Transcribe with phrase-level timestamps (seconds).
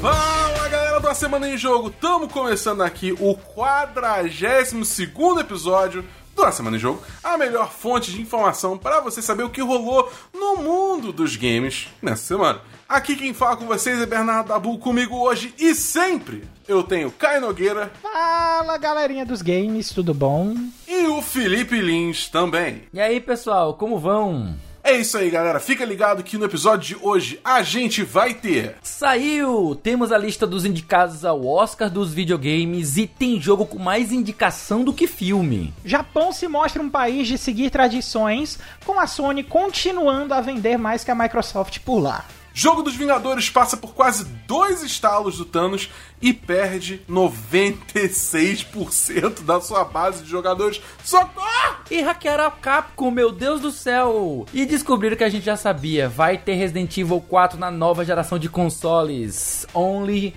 [0.00, 5.00] Fala galera do A Semana em Jogo, estamos começando aqui o 42
[5.40, 6.04] episódio
[6.34, 9.60] do A Semana em Jogo, a melhor fonte de informação para você saber o que
[9.60, 12.60] rolou no mundo dos games nessa semana.
[12.88, 17.40] Aqui quem fala com vocês é Bernardo Dabu, comigo hoje e sempre eu tenho Caio
[17.40, 20.54] Nogueira Fala galerinha dos games, tudo bom?
[20.86, 22.82] e o Felipe Lins também.
[22.92, 24.54] E aí, pessoal, como vão?
[24.84, 28.76] É isso aí galera, fica ligado que no episódio de hoje a gente vai ter
[28.84, 29.74] Saiu!
[29.82, 34.84] Temos a lista dos indicados ao Oscar dos videogames e tem jogo com mais indicação
[34.84, 35.74] do que filme.
[35.84, 41.02] Japão se mostra um país de seguir tradições, com a Sony continuando a vender mais
[41.02, 42.24] que a Microsoft por lá.
[42.58, 45.90] Jogo dos Vingadores passa por quase dois estalos do Thanos
[46.22, 50.80] e perde 96% da sua base de jogadores.
[51.04, 51.76] Socorro!
[51.90, 54.46] E hackearam a Capcom, meu Deus do céu!
[54.54, 58.38] E descobriram que a gente já sabia, vai ter Resident Evil 4 na nova geração
[58.38, 59.66] de consoles.
[59.74, 60.34] Only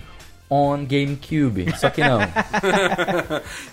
[0.50, 1.74] on GameCube.
[1.78, 2.20] Só que não.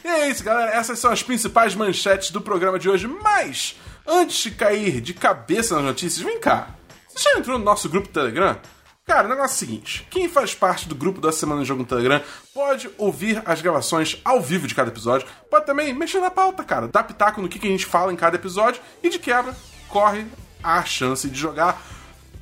[0.06, 0.72] E é isso, galera.
[0.72, 3.08] Essas são as principais manchetes do programa de hoje.
[3.08, 3.76] Mas,
[4.08, 6.78] antes de cair de cabeça nas notícias, vem cá.
[7.18, 8.58] Você já entrou no nosso grupo do Telegram?
[9.06, 11.82] Cara, o negócio é o seguinte: quem faz parte do grupo da Semana de Jogo
[11.82, 12.22] no Telegram
[12.54, 16.88] pode ouvir as gravações ao vivo de cada episódio, pode também mexer na pauta, cara,
[16.88, 19.56] dar pitaco no que que a gente fala em cada episódio e de quebra
[19.88, 20.26] corre
[20.62, 21.82] a chance de jogar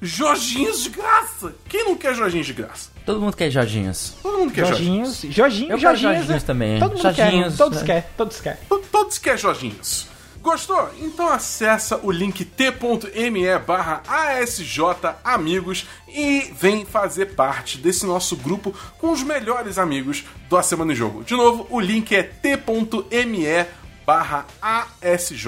[0.01, 1.53] Jorginhos de graça.
[1.69, 2.89] Quem não quer Jorginhos de graça?
[3.05, 4.13] Todo mundo quer Jorginhos.
[4.21, 5.09] Todo mundo quer Jorginhos.
[5.21, 6.79] Jorginhos, Jorginho, Eu quero Jorginhos, Jorginhos também.
[6.79, 7.85] Todo mundo Jorginhos, quer, todos né?
[7.85, 8.59] quer, todos quer.
[8.67, 10.07] To- Todos querem Jorginhos.
[10.45, 10.91] Gostou?
[10.99, 14.79] Então acessa o link t.me barra ASJ
[15.23, 20.93] Amigos e vem fazer parte desse nosso grupo com os melhores amigos do A Semana
[20.93, 21.23] em Jogo.
[21.23, 23.65] De novo, o link é t.me
[24.05, 25.47] barra ASJ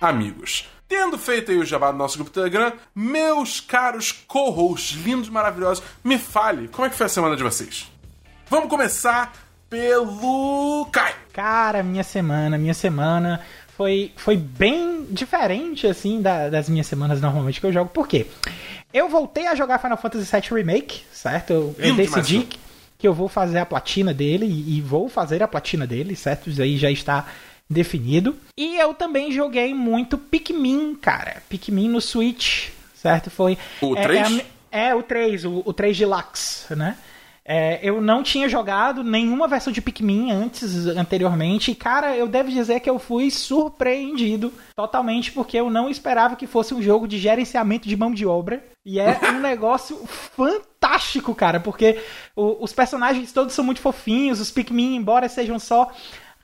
[0.00, 0.68] Amigos.
[0.88, 6.16] Tendo feito aí o jabá do nosso grupo Telegram, meus caros co-hosts, lindos, maravilhosos, me
[6.18, 7.90] fale, como é que foi a semana de vocês?
[8.48, 9.32] Vamos começar
[9.70, 11.14] pelo Kai.
[11.32, 13.40] Cara, minha semana, minha semana
[13.80, 17.88] foi, foi bem diferente, assim, da- das minhas semanas normalmente que eu jogo.
[17.88, 18.26] Por quê?
[18.92, 21.50] Eu voltei a jogar Final Fantasy VII Remake, certo?
[21.54, 22.58] Eu, eu decidi que,
[22.98, 26.50] que eu vou fazer a platina dele e, e vou fazer a platina dele, certo?
[26.50, 27.24] Isso aí já está
[27.70, 28.36] definido.
[28.54, 31.42] E eu também joguei muito Pikmin, cara.
[31.48, 33.30] Pikmin no Switch, certo?
[33.30, 33.56] Foi...
[33.80, 34.26] O é- 3?
[34.26, 36.98] É, mi- é, o 3, o, o 3 Deluxe, né?
[37.52, 42.48] É, eu não tinha jogado nenhuma versão de Pikmin antes, anteriormente, e cara, eu devo
[42.48, 47.18] dizer que eu fui surpreendido totalmente, porque eu não esperava que fosse um jogo de
[47.18, 48.62] gerenciamento de mão de obra.
[48.86, 51.98] E é um negócio fantástico, cara, porque
[52.36, 55.90] o- os personagens todos são muito fofinhos, os Pikmin, embora sejam só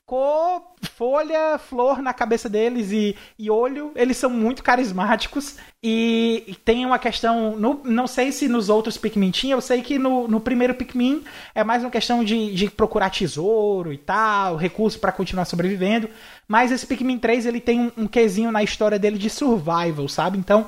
[0.07, 0.61] cor,
[0.93, 5.57] folha, flor na cabeça deles e, e olho, eles são muito carismáticos.
[5.83, 7.57] E, e tem uma questão.
[7.57, 11.23] no- não sei se nos outros Pikmin tinha, eu sei que no, no primeiro Pikmin
[11.53, 16.09] é mais uma questão de, de procurar tesouro e tal, recurso pra continuar sobrevivendo.
[16.47, 20.37] Mas esse Pikmin 3 ele tem um, um quesinho na história dele de survival, sabe?
[20.37, 20.67] Então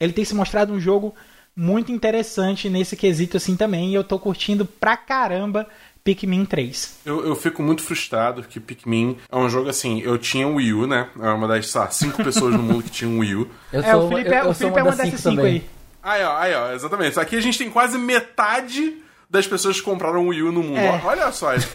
[0.00, 1.14] ele tem se mostrado um jogo
[1.56, 3.90] muito interessante nesse quesito assim também.
[3.90, 5.66] E eu tô curtindo pra caramba
[6.04, 6.98] Pikmin 3.
[7.06, 10.00] Eu, eu fico muito frustrado que Pikmin é um jogo assim.
[10.00, 11.08] Eu tinha um Wii U, né?
[11.20, 13.48] É uma das, sei lá, cinco pessoas no mundo que tinha um Wii U.
[13.72, 15.20] Eu É, o Felipe, eu, é, eu o sou Felipe é uma uma das dessas
[15.20, 15.64] cinco aí.
[16.02, 17.18] Aí, ó, aí, ó, exatamente.
[17.20, 18.96] Aqui a gente tem quase metade
[19.30, 20.78] das pessoas que compraram um Wii U no mundo.
[20.78, 21.00] É.
[21.04, 21.68] Olha só, esse,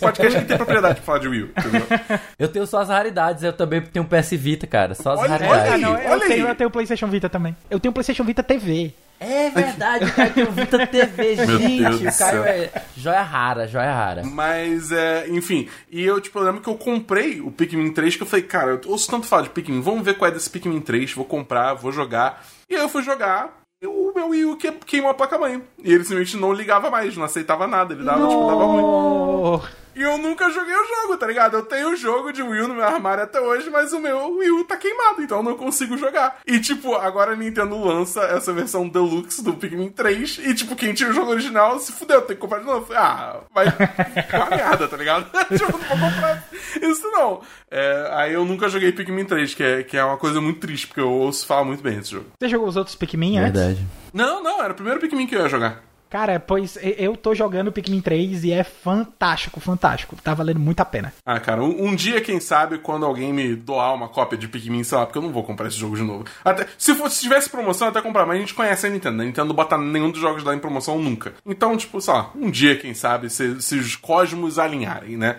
[0.00, 1.86] podcast aqui tem propriedade pra falar de Wii U, entendeu?
[2.38, 4.94] Eu tenho só as raridades, eu também tenho um PS Vita, cara.
[4.94, 5.62] Só as Olha- raridades.
[5.62, 7.54] olha aí, olha eu, tenho, eu tenho PlayStation Vita também.
[7.70, 8.92] Eu tenho PlayStation Vita TV.
[9.20, 11.96] É verdade, cara, tem o Vita TV, Meu gente.
[11.96, 12.44] O Caio céu.
[12.44, 14.22] é joia rara, joia rara.
[14.24, 15.68] Mas, é, enfim.
[15.90, 18.70] E eu, tipo, eu lembro que eu comprei o Pikmin 3, que eu falei, cara,
[18.72, 21.74] eu ouço tanto falar de Pikmin, vamos ver qual é desse Pikmin 3, vou comprar,
[21.74, 22.44] vou jogar.
[22.70, 25.62] E aí eu fui jogar, e o meu Wii U que- queimou a placa-mãe.
[25.82, 29.62] E ele simplesmente não ligava mais, não aceitava nada, ele dava, tipo, dava ruim.
[29.98, 31.56] E eu nunca joguei o jogo, tá ligado?
[31.56, 34.36] Eu tenho o jogo de Wii U no meu armário até hoje, mas o meu
[34.36, 36.38] Wii U tá queimado, então eu não consigo jogar.
[36.46, 40.94] E, tipo, agora a Nintendo lança essa versão Deluxe do Pikmin 3, e, tipo, quem
[40.94, 42.92] tinha o jogo original se fudeu, tem que comprar de novo.
[42.94, 43.66] Ah, vai
[44.14, 45.24] ficar uma merda, tá ligado?
[45.58, 46.44] tipo, não vou comprar
[46.80, 47.40] isso não.
[47.68, 50.86] É, aí eu nunca joguei Pikmin 3, que é, que é uma coisa muito triste,
[50.86, 52.26] porque eu ouço falar muito bem desse jogo.
[52.38, 53.52] Você jogou os outros Pikmin antes?
[53.52, 53.84] Verdade.
[54.14, 55.87] Não, não, era o primeiro Pikmin que eu ia jogar.
[56.10, 60.16] Cara, pois eu tô jogando Pikmin 3 e é fantástico, fantástico.
[60.22, 61.12] Tá valendo muito a pena.
[61.24, 64.84] Ah, cara, um, um, dia, quem sabe, quando alguém me doar uma cópia de Pikmin,
[64.84, 66.24] sei lá, porque eu não vou comprar esse jogo de novo.
[66.44, 69.22] Até, se, fosse, se tivesse promoção, eu até comprar, mas a gente conhece a Nintendo.
[69.22, 71.34] A Nintendo não bota nenhum dos jogos lá em promoção nunca.
[71.44, 75.36] Então, tipo, sei lá, um dia, quem sabe, se, se os cosmos alinharem, né?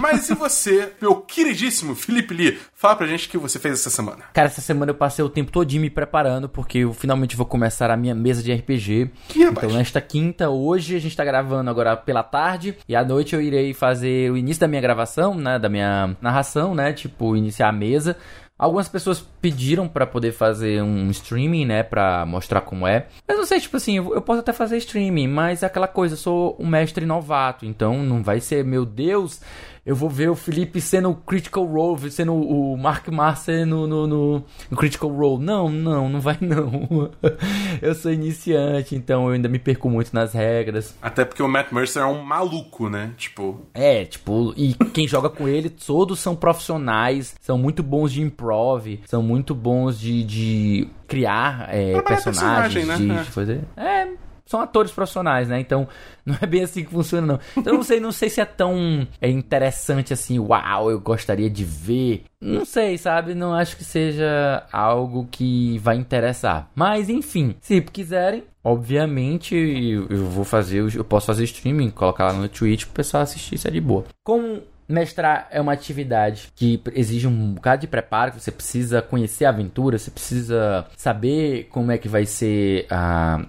[0.00, 3.90] Mas e você, meu queridíssimo Felipe Lee, fala pra gente o que você fez essa
[3.90, 4.24] semana.
[4.32, 7.90] Cara, essa semana eu passei o tempo todinho me preparando, porque eu finalmente vou começar
[7.90, 9.10] a minha mesa de RPG.
[9.28, 13.34] Que então, nesta quinta, hoje, a gente tá gravando agora pela tarde, e à noite
[13.34, 17.68] eu irei fazer o início da minha gravação, né, da minha narração, né, tipo, iniciar
[17.68, 18.16] a mesa.
[18.58, 23.06] Algumas pessoas pediram para poder fazer um streaming, né, para mostrar como é.
[23.26, 26.18] Mas não sei, tipo assim, eu, posso até fazer streaming, mas é aquela coisa, eu
[26.18, 29.40] sou um mestre novato, então não vai ser, meu Deus,
[29.84, 34.06] eu vou ver o Felipe sendo o Critical Role, sendo o Mark Marcer no, no,
[34.06, 35.42] no, no, Critical Role.
[35.42, 37.10] Não, não, não vai não.
[37.82, 40.94] eu sou iniciante, então eu ainda me perco muito nas regras.
[41.02, 43.12] Até porque o Matt Mercer é um maluco, né?
[43.16, 43.60] Tipo.
[43.74, 49.00] É, tipo, e quem joga com ele, todos são profissionais, são muito bons de improv,
[49.06, 52.96] são muito bons de, de criar é, personagens, né?
[52.96, 53.64] de, de fazer.
[53.76, 54.06] É,
[54.52, 55.58] são atores profissionais, né?
[55.58, 55.88] Então,
[56.24, 57.40] não é bem assim que funciona, não.
[57.56, 61.64] Então, não sei, não sei se é tão é interessante assim, uau, eu gostaria de
[61.64, 62.24] ver.
[62.40, 63.34] Não sei, sabe?
[63.34, 66.68] Não acho que seja algo que vai interessar.
[66.74, 72.48] Mas, enfim, se quiserem, obviamente eu vou fazer, eu posso fazer streaming, colocar lá no
[72.48, 74.04] Twitch pro pessoal assistir, isso é de boa.
[74.24, 74.62] Como
[74.92, 79.98] Mestrar é uma atividade que exige um bocado de preparo, você precisa conhecer a aventura,
[79.98, 83.42] você precisa saber como é que vai ser a.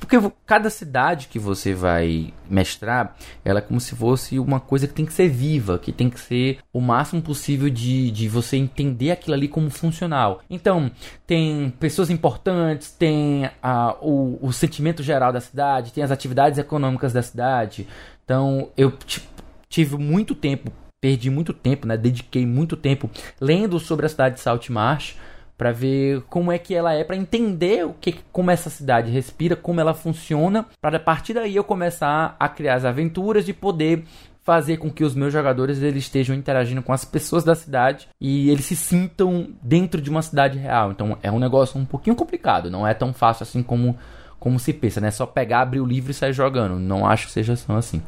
[0.00, 4.92] Porque cada cidade que você vai mestrar, ela é como se fosse uma coisa que
[4.92, 9.12] tem que ser viva, que tem que ser o máximo possível de, de você entender
[9.12, 10.40] aquilo ali como funcional.
[10.50, 10.90] Então,
[11.24, 17.12] tem pessoas importantes, tem a, o, o sentimento geral da cidade, tem as atividades econômicas
[17.12, 17.86] da cidade.
[18.24, 19.26] Então, eu tipo,
[19.70, 20.70] tive muito tempo,
[21.00, 21.96] perdi muito tempo, né?
[21.96, 23.08] Dediquei muito tempo
[23.40, 25.16] lendo sobre a cidade de Saltmarsh
[25.56, 29.54] para ver como é que ela é, para entender o que como essa cidade respira,
[29.54, 34.04] como ela funciona, para a partir daí eu começar a criar as aventuras de poder
[34.42, 38.48] fazer com que os meus jogadores eles estejam interagindo com as pessoas da cidade e
[38.48, 40.92] eles se sintam dentro de uma cidade real.
[40.92, 43.96] Então é um negócio um pouquinho complicado, não é tão fácil assim como
[44.38, 45.10] como se pensa, né?
[45.10, 46.78] Só pegar, abrir o livro e sair jogando.
[46.78, 48.02] Não acho que seja só assim.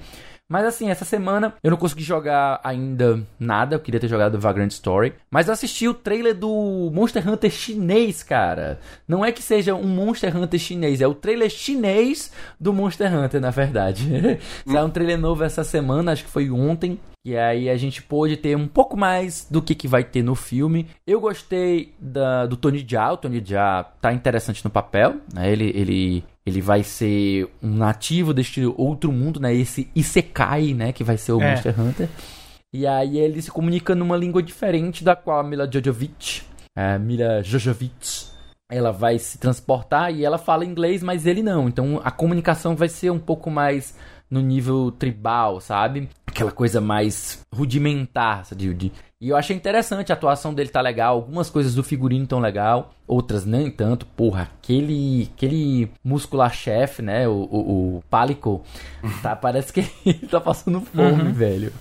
[0.53, 3.75] Mas assim, essa semana eu não consegui jogar ainda nada.
[3.75, 5.15] Eu queria ter jogado Vagrant Story.
[5.31, 8.79] Mas eu assisti o trailer do Monster Hunter chinês, cara.
[9.09, 13.41] Não é que seja um Monster Hunter chinês, é o trailer chinês do Monster Hunter,
[13.41, 14.07] na verdade.
[14.71, 17.01] Saiu um trailer novo essa semana, acho que foi ontem.
[17.25, 20.35] E aí a gente pôde ter um pouco mais do que, que vai ter no
[20.35, 20.89] filme.
[21.07, 23.13] Eu gostei da, do Tony Jaa.
[23.13, 25.17] O Tony Jaa tá interessante no papel.
[25.33, 25.53] Né?
[25.53, 29.55] Ele, ele, ele vai ser um nativo deste outro mundo, né?
[29.55, 30.93] Esse Isekai, né?
[30.93, 31.51] Que vai ser o é.
[31.51, 32.09] Monster Hunter.
[32.75, 36.43] E aí ele se comunica numa língua diferente da qual a Mila Jojovic,
[36.75, 38.33] a Mila Jojovic,
[38.71, 41.69] ela vai se transportar e ela fala inglês, mas ele não.
[41.69, 43.95] Então a comunicação vai ser um pouco mais
[44.33, 46.09] no nível tribal, sabe?
[46.27, 48.73] Aquela coisa mais rudimentar, sabe?
[48.73, 48.91] De,
[49.23, 52.93] e eu achei interessante, a atuação dele tá legal, algumas coisas do figurino tão legal,
[53.07, 54.05] outras nem tanto.
[54.05, 58.65] Porra, aquele aquele muscular-chefe, né, o, o, o Pálico,
[59.23, 61.33] tá, parece que ele tá passando fome, uhum.
[61.33, 61.73] velho.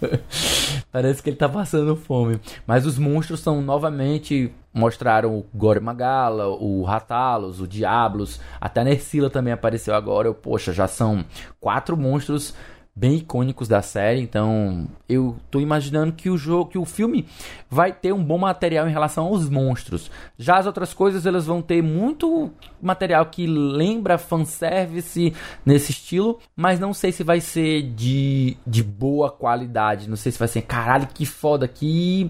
[0.92, 2.40] parece que ele tá passando fome.
[2.68, 8.84] Mas os monstros são novamente mostraram o Gore Magala, o Ratalos, o Diablos, até a
[8.84, 10.28] Nersila também apareceu agora.
[10.28, 11.26] Eu, poxa, já são
[11.60, 12.54] quatro monstros
[12.94, 17.26] bem icônicos da série, então eu tô imaginando que o jogo, que o filme
[17.70, 20.12] vai ter um bom material em relação aos monstros.
[20.38, 25.34] Já as outras coisas elas vão ter muito material que lembra fanservice
[25.66, 30.40] nesse estilo, mas não sei se vai ser de, de boa qualidade, não sei se
[30.40, 32.30] vai ser caralho que foda, que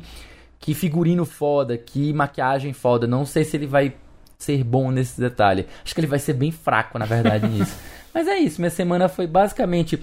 [0.60, 3.96] que figurino foda, que maquiagem foda, não sei se ele vai
[4.38, 5.66] ser bom nesse detalhe.
[5.84, 7.76] Acho que ele vai ser bem fraco, na verdade, nisso.
[8.14, 10.02] Mas é isso, minha semana foi basicamente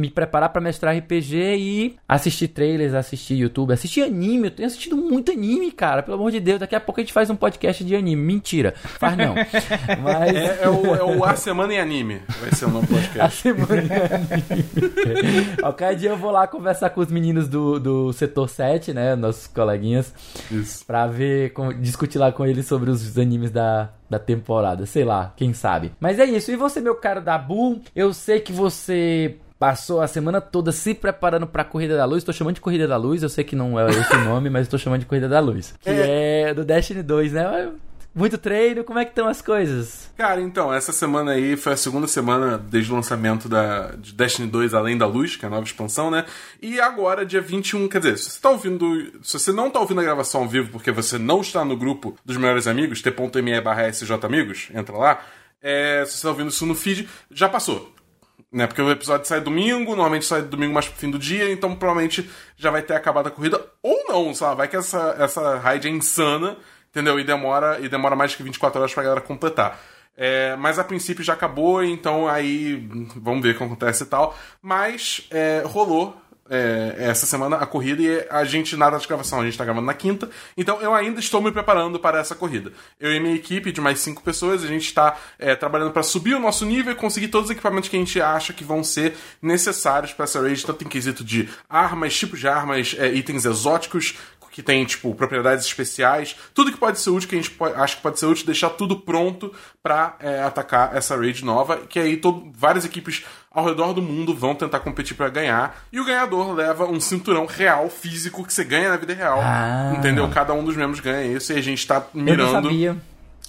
[0.00, 4.46] me preparar para mestrar RPG e assistir trailers, assistir YouTube, assistir anime.
[4.46, 6.02] Eu tenho assistido muito anime, cara.
[6.02, 8.20] Pelo amor de Deus, daqui a pouco a gente faz um podcast de anime.
[8.20, 9.34] Mentira, faz não.
[10.02, 10.34] Mas...
[10.34, 12.22] É, é, o, é o A Semana em Anime.
[12.40, 13.20] Vai ser o novo podcast.
[13.20, 15.56] A Semana em Anime.
[15.60, 19.14] Qualquer dia eu vou lá conversar com os meninos do, do setor 7, né?
[19.14, 20.14] Nossos coleguinhas.
[20.50, 20.84] Isso.
[20.86, 24.86] Pra ver, discutir lá com eles sobre os animes da, da temporada.
[24.86, 25.92] Sei lá, quem sabe.
[26.00, 26.50] Mas é isso.
[26.50, 31.46] E você, meu caro Dabu, eu sei que você passou a semana toda se preparando
[31.46, 32.24] para a Corrida da Luz.
[32.24, 34.62] Tô chamando de Corrida da Luz, eu sei que não é esse o nome, mas
[34.62, 35.74] estou chamando de Corrida da Luz.
[35.78, 37.70] Que é, é do Destiny 2, né?
[38.12, 40.10] Muito treino, como é que estão as coisas?
[40.16, 44.48] Cara, então, essa semana aí foi a segunda semana desde o lançamento da, de Destiny
[44.48, 46.24] 2 Além da Luz, que é a nova expansão, né?
[46.60, 49.12] E agora, dia 21, quer dizer, se você tá ouvindo.
[49.22, 52.16] Se você não tá ouvindo a gravação ao vivo porque você não está no grupo
[52.24, 53.82] dos melhores amigos, t.me barra
[54.22, 55.20] Amigos, entra lá.
[55.62, 57.99] É, se você tá ouvindo isso no feed, já passou
[58.52, 58.66] né?
[58.66, 62.28] Porque o episódio sai domingo, normalmente sai domingo mais pro fim do dia, então provavelmente
[62.56, 63.64] já vai ter acabado a corrida.
[63.82, 64.56] Ou não, sabe?
[64.56, 66.56] Vai que essa, essa raid é insana,
[66.90, 67.18] entendeu?
[67.18, 69.80] E demora, e demora mais que 24 horas pra galera completar.
[70.16, 74.36] É, mas a princípio já acabou, então aí vamos ver o que acontece e tal.
[74.60, 76.19] Mas é, rolou
[76.50, 79.86] é, essa semana a corrida e a gente, nada de gravação, a gente tá gravando
[79.86, 82.72] na quinta, então eu ainda estou me preparando para essa corrida.
[82.98, 86.34] Eu e minha equipe de mais cinco pessoas, a gente está é, trabalhando para subir
[86.34, 89.16] o nosso nível e conseguir todos os equipamentos que a gente acha que vão ser
[89.40, 94.16] necessários para essa raid, tanto em quesito de armas, tipos de armas, é, itens exóticos,
[94.60, 97.96] que tem, tipo, propriedades especiais, tudo que pode ser útil, que a gente pode, acha
[97.96, 99.52] que pode ser útil, deixar tudo pronto
[99.82, 104.34] para é, atacar essa raid nova, que aí todo, várias equipes ao redor do mundo
[104.34, 108.62] vão tentar competir para ganhar, e o ganhador leva um cinturão real, físico, que você
[108.62, 109.94] ganha na vida real, ah.
[109.96, 110.28] entendeu?
[110.28, 112.42] Cada um dos membros ganha isso, e a gente tá mirando...
[112.42, 112.96] Eu não sabia.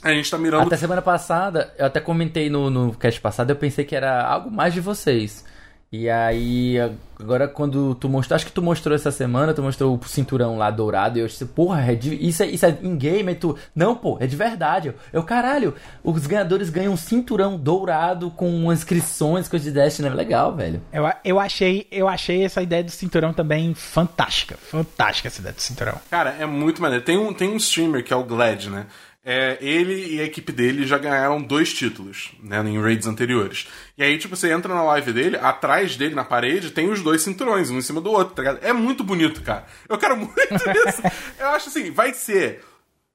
[0.03, 0.65] A gente tá mirando.
[0.65, 4.50] Até semana passada, eu até comentei no, no cast passado, eu pensei que era algo
[4.50, 5.46] mais de vocês.
[5.93, 6.77] E aí,
[7.19, 10.71] agora quando tu mostrou, acho que tu mostrou essa semana, tu mostrou o cinturão lá
[10.71, 14.15] dourado, e eu disse, porra, é de, isso, é, isso é in-game, tu, não, pô,
[14.21, 14.88] é de verdade.
[14.88, 20.13] Eu, eu, caralho, os ganhadores ganham um cinturão dourado com inscrições, coisas de Destiny, é
[20.13, 20.81] legal, velho.
[20.93, 25.62] Eu, eu, achei, eu achei essa ideia do cinturão também fantástica, fantástica essa ideia do
[25.62, 25.95] cinturão.
[26.10, 27.03] Cara, é muito maneiro.
[27.03, 28.86] Tem um, tem um streamer que é o Glad, né?
[29.24, 33.68] É, ele e a equipe dele já ganharam dois títulos, né, em raids anteriores.
[33.98, 37.22] E aí, tipo, você entra na live dele, atrás dele, na parede, tem os dois
[37.22, 38.63] cinturões, um em cima do outro, tá ligado?
[38.63, 39.66] É muito bonito, cara.
[39.88, 41.01] Eu quero muito isso.
[41.40, 42.63] Eu acho assim, vai ser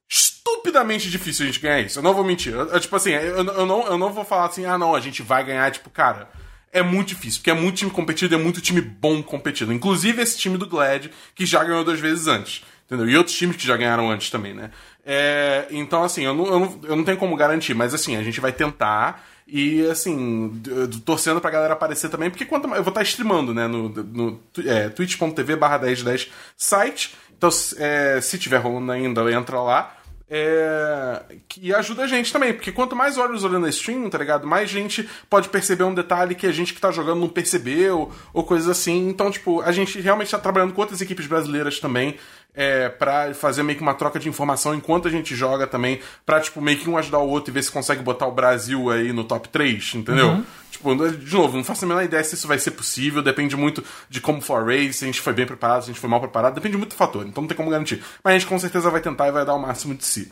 [0.09, 1.99] estupidamente difícil a gente ganhar isso.
[1.99, 2.53] Eu não vou mentir.
[2.53, 5.01] Eu, eu, tipo assim, eu, eu, não, eu não vou falar assim, ah, não, a
[5.01, 6.29] gente vai ganhar, tipo, cara.
[6.71, 9.73] É muito difícil, porque é muito time competido é muito time bom competido.
[9.73, 12.61] Inclusive esse time do Glad, que já ganhou duas vezes antes.
[12.87, 13.09] Entendeu?
[13.09, 14.71] E outros times que já ganharam antes também, né?
[15.09, 18.23] É, então, assim, eu não, eu, não, eu não tenho como garantir, mas assim, a
[18.23, 19.25] gente vai tentar.
[19.47, 20.61] E assim,
[21.05, 24.89] torcendo pra galera aparecer também, porque quanto eu vou estar streamando, né, no, no é,
[24.89, 27.15] twitch.tv barra 1010 site.
[27.37, 29.96] Então, é, se tiver rolando ainda, entra lá.
[30.29, 31.23] É,
[31.61, 34.45] e ajuda a gente também, porque quanto mais olhos olhando a stream, tá ligado?
[34.45, 38.43] Mais gente pode perceber um detalhe que a gente que tá jogando não percebeu, ou
[38.43, 39.07] coisas assim.
[39.07, 42.17] Então, tipo, a gente realmente tá trabalhando com outras equipes brasileiras também
[42.53, 46.41] é, para fazer meio que uma troca de informação enquanto a gente joga também, pra,
[46.41, 49.13] tipo, meio que um ajudar o outro e ver se consegue botar o Brasil aí
[49.13, 50.29] no top 3, entendeu?
[50.29, 50.43] Uhum.
[50.77, 53.83] Tipo, de novo, não faço a menor ideia se isso vai ser possível, depende muito
[54.07, 56.09] de como for a race, se a gente foi bem preparado, se a gente foi
[56.09, 58.03] mal preparado, depende muito do fator, então não tem como garantir.
[58.23, 60.31] Mas a gente com certeza vai tentar e vai dar o máximo de si.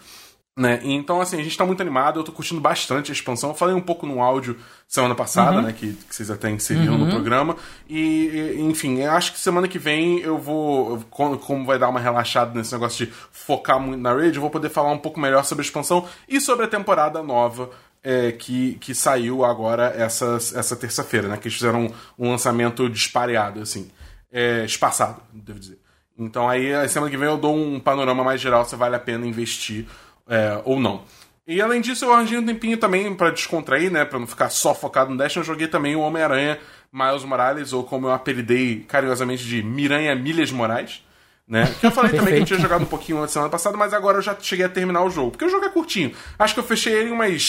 [0.57, 0.79] Né?
[0.83, 3.49] Então, assim, a gente tá muito animado, eu tô curtindo bastante a expansão.
[3.49, 4.55] Eu falei um pouco no áudio
[4.87, 5.63] semana passada, uhum.
[5.63, 5.73] né?
[5.73, 7.05] Que, que, vocês até inseriram uhum.
[7.05, 7.57] no programa.
[7.89, 10.99] E, enfim, acho que semana que vem eu vou.
[11.09, 14.69] Como vai dar uma relaxada nesse negócio de focar muito na raid, eu vou poder
[14.69, 17.69] falar um pouco melhor sobre a expansão e sobre a temporada nova.
[18.07, 21.37] É, que, que saiu agora essa, essa terça-feira, né?
[21.37, 23.89] Que eles fizeram um, um lançamento dispareado, assim.
[24.31, 25.79] É, espaçado, devo dizer.
[26.17, 28.99] Então aí, a semana que vem eu dou um panorama mais geral se vale a
[28.99, 29.87] pena investir
[30.27, 31.03] é, ou não.
[31.47, 34.03] E além disso, eu arranjei um tempinho também para descontrair, né?
[34.03, 36.59] Pra não ficar só focado no Destiny, eu joguei também o Homem-Aranha
[36.91, 41.03] Miles Morales, ou como eu apelidei carinhosamente de Miranha Milhas Morais.
[41.47, 41.71] Né?
[41.79, 44.17] Que eu falei também que eu tinha jogado um pouquinho na semana passada, mas agora
[44.17, 45.31] eu já cheguei a terminar o jogo.
[45.31, 46.11] Porque o jogo é curtinho.
[46.39, 47.41] Acho que eu fechei ele em umas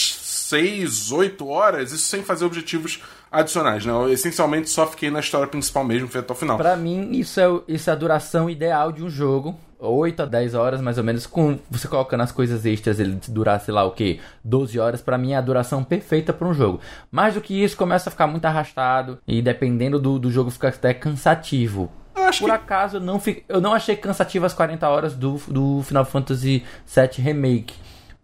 [0.49, 3.01] 6, 8 horas, isso sem fazer objetivos
[3.31, 3.91] adicionais, né?
[3.91, 6.57] Eu essencialmente só fiquei na história principal mesmo, feito até o final.
[6.57, 9.55] Pra mim, isso é, isso é a duração ideal de um jogo.
[9.79, 13.59] 8 a 10 horas, mais ou menos, com você colocando as coisas extras, ele durar,
[13.59, 16.79] sei lá, o que, 12 horas, para mim é a duração perfeita para um jogo.
[17.11, 20.69] Mais do que isso, começa a ficar muito arrastado, e dependendo do, do jogo, fica
[20.69, 21.91] até cansativo.
[22.15, 22.51] Por que...
[22.51, 23.43] acaso, eu não, fi...
[23.47, 27.75] eu não achei cansativo as 40 horas do, do Final Fantasy VII Remake.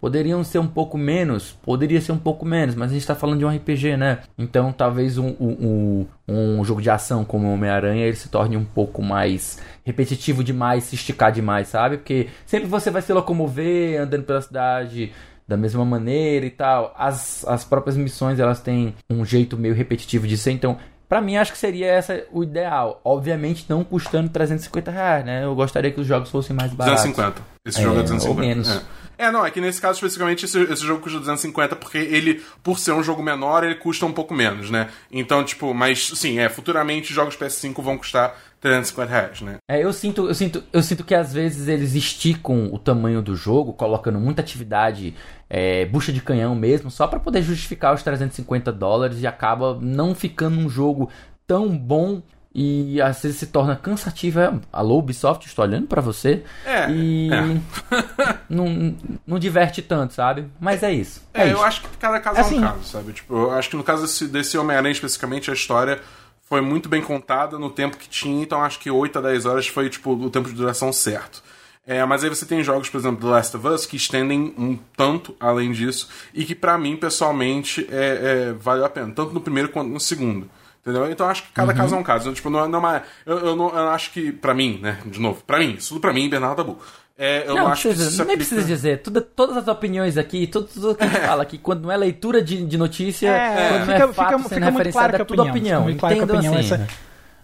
[0.04, 3.40] Poderiam ser um pouco menos, poderia ser um pouco menos, mas a gente tá falando
[3.40, 4.20] de um RPG, né?
[4.38, 8.66] Então talvez um, um, um, um jogo de ação como Homem-Aranha ele se torne um
[8.66, 11.96] pouco mais repetitivo demais, se esticar demais, sabe?
[11.96, 15.14] Porque sempre você vai se locomover andando pela cidade
[15.48, 16.94] da mesma maneira e tal.
[16.98, 21.38] As, as próprias missões elas têm um jeito meio repetitivo de ser, então para mim,
[21.38, 23.00] acho que seria essa o ideal.
[23.06, 25.46] Obviamente, não custando 350 reais, né?
[25.46, 27.04] Eu gostaria que os jogos fossem mais baratos.
[27.04, 27.42] 250.
[27.66, 28.30] Esse jogo é 250.
[28.30, 28.70] Ou menos.
[28.70, 29.03] É.
[29.18, 32.80] É, não, é que nesse caso especificamente esse, esse, jogo custa 250 porque ele, por
[32.80, 34.90] ser um jogo menor, ele custa um pouco menos, né?
[35.12, 39.58] Então, tipo, mas sim, é, futuramente jogos PS5 vão custar 350 reais, né?
[39.70, 43.36] É, eu sinto, eu sinto, eu sinto que às vezes eles esticam o tamanho do
[43.36, 45.14] jogo, colocando muita atividade,
[45.50, 50.16] é, bucha de canhão mesmo, só para poder justificar os 350 dólares e acaba não
[50.16, 51.10] ficando um jogo
[51.46, 52.22] tão bom
[52.54, 54.62] e às vezes se torna cansativa.
[54.72, 56.44] Alô, Ubisoft, estou olhando para você.
[56.66, 56.90] É.
[56.92, 58.38] E é.
[58.48, 58.96] não,
[59.26, 60.48] não diverte tanto, sabe?
[60.60, 61.22] Mas é isso.
[61.34, 61.56] É, é isso.
[61.56, 63.14] eu acho que cada caso assim, é um caso, sabe?
[63.14, 66.00] Tipo, eu acho que no caso desse, desse Homem-Aranha especificamente, a história
[66.44, 69.68] foi muito bem contada no tempo que tinha, então acho que 8 a 10 horas
[69.68, 71.42] foi tipo o tempo de duração certo.
[71.86, 74.78] É, mas aí você tem jogos, por exemplo, The Last of Us, que estendem um
[74.96, 79.42] tanto além disso, e que para mim, pessoalmente, é, é, valeu a pena, tanto no
[79.42, 80.50] primeiro quanto no segundo.
[80.84, 81.10] Entendeu?
[81.10, 81.78] Então acho que cada uhum.
[81.78, 82.24] caso é um caso.
[82.24, 85.20] Então, tipo, não, não é, eu, eu, não, eu acho que, pra mim, né, de
[85.20, 86.78] novo, pra mim, isso tudo pra mim, Bernardo Tabu.
[87.18, 88.38] É, eu não, não acho precisa, que nem aplica...
[88.38, 89.02] precisa dizer.
[89.02, 91.28] Tudo, todas as opiniões aqui, tudo, tudo que a gente é.
[91.28, 94.28] fala aqui, quando não é leitura de, de notícia, é, quando fica, não é fato
[94.28, 95.56] fica, sendo fica referenciada, claro é tudo opinião.
[95.56, 95.84] opinião.
[95.84, 96.74] Muito claro Entendo opinião, assim.
[96.74, 96.88] Essa...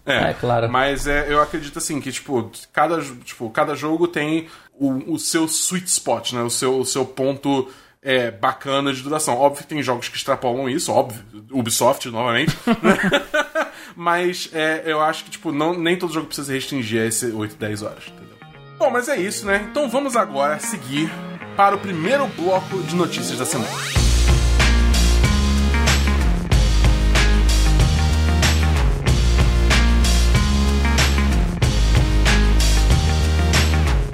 [0.04, 0.68] É, é, claro.
[0.70, 5.44] Mas é, eu acredito assim que, tipo, cada, tipo, cada jogo tem o, o seu
[5.44, 6.42] sweet spot, né?
[6.42, 7.68] O seu, o seu ponto
[8.02, 9.36] é, bacana de duração.
[9.36, 11.22] Óbvio que tem jogos que extrapolam isso, óbvio.
[11.50, 12.56] Ubisoft, novamente.
[13.94, 17.56] mas é, eu acho que, tipo, não, nem todo jogo precisa restringir a esse 8,
[17.56, 18.36] 10 horas, entendeu?
[18.78, 19.66] Bom, mas é isso, né?
[19.70, 21.10] Então vamos agora seguir
[21.56, 23.70] para o primeiro bloco de notícias da semana.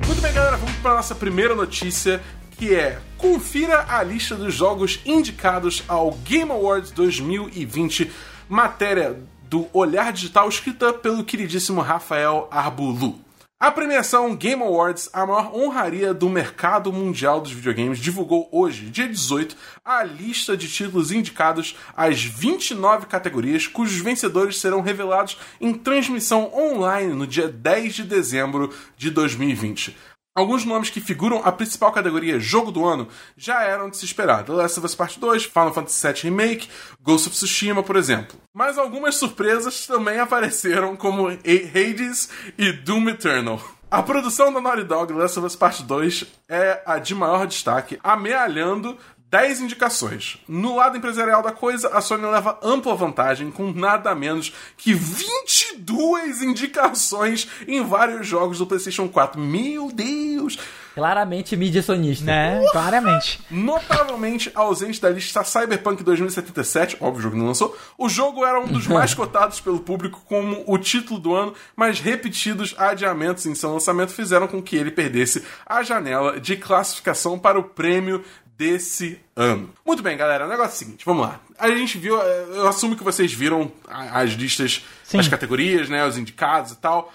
[0.05, 2.21] Muito bem, galera, vamos para a nossa primeira notícia,
[2.57, 8.11] que é confira a lista dos jogos indicados ao Game Awards 2020,
[8.49, 13.21] matéria do Olhar Digital escrita pelo queridíssimo Rafael Arbulu.
[13.59, 19.09] A premiação Game Awards, a maior honraria do mercado mundial dos videogames, divulgou hoje, dia
[19.09, 26.53] 18, a lista de títulos indicados às 29 categorias, cujos vencedores serão revelados em transmissão
[26.55, 29.97] online no dia 10 de dezembro de 2020.
[30.37, 34.45] Alguns nomes que figuram a principal categoria Jogo do Ano já eram de se esperar.
[34.45, 36.69] The Last of Us Part 2, Final Fantasy VII Remake,
[37.01, 38.39] Ghost of Tsushima, por exemplo.
[38.53, 42.29] Mas algumas surpresas também apareceram, como Hades
[42.59, 43.59] e Doom Eternal.
[43.91, 47.99] A produção da Naughty Dog Last of Us Part 2 é a de maior destaque,
[48.05, 48.99] amealhando
[49.31, 50.39] 10 indicações.
[50.49, 56.43] No lado empresarial da coisa, a Sony leva ampla vantagem com nada menos que 22
[56.43, 59.41] indicações em vários jogos do PlayStation 4.
[59.41, 60.59] Meu Deus!
[60.95, 62.25] Claramente mídia sonista.
[62.25, 62.61] Né?
[62.61, 62.73] Porra!
[62.73, 63.41] Claramente.
[63.51, 67.77] Notavelmente ausente da lista Cyberpunk 2077, óbvio, o jogo não lançou.
[67.99, 72.01] O jogo era um dos mais cotados pelo público como o título do ano, mas
[72.01, 77.59] repetidos adiamentos em seu lançamento fizeram com que ele perdesse a janela de classificação para
[77.59, 78.25] o prêmio
[78.57, 79.71] desse ano.
[79.85, 80.47] Muito bem, galera.
[80.47, 81.41] O negócio é o seguinte, vamos lá.
[81.59, 85.19] A gente viu, eu assumo que vocês viram as listas Sim.
[85.19, 86.05] das categorias, né?
[86.07, 87.13] Os indicados e tal.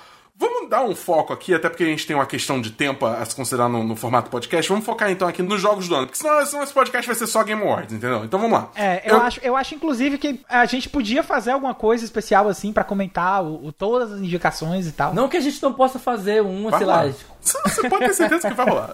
[0.61, 3.25] Vamos dar um foco aqui, até porque a gente tem uma questão de tempo a
[3.25, 4.69] se considerar no, no, formato podcast.
[4.69, 7.25] Vamos focar então aqui nos jogos do ano, porque senão, senão esse podcast vai ser
[7.25, 8.23] só Game Awards, entendeu?
[8.23, 8.69] Então vamos lá.
[8.75, 9.21] É, eu, eu...
[9.21, 13.43] Acho, eu acho inclusive que a gente podia fazer alguma coisa especial assim para comentar
[13.43, 15.15] o, o, todas as indicações e tal.
[15.15, 17.09] Não que a gente não possa fazer um, sei lá.
[17.41, 18.91] Você pode ter certeza que vai rolar.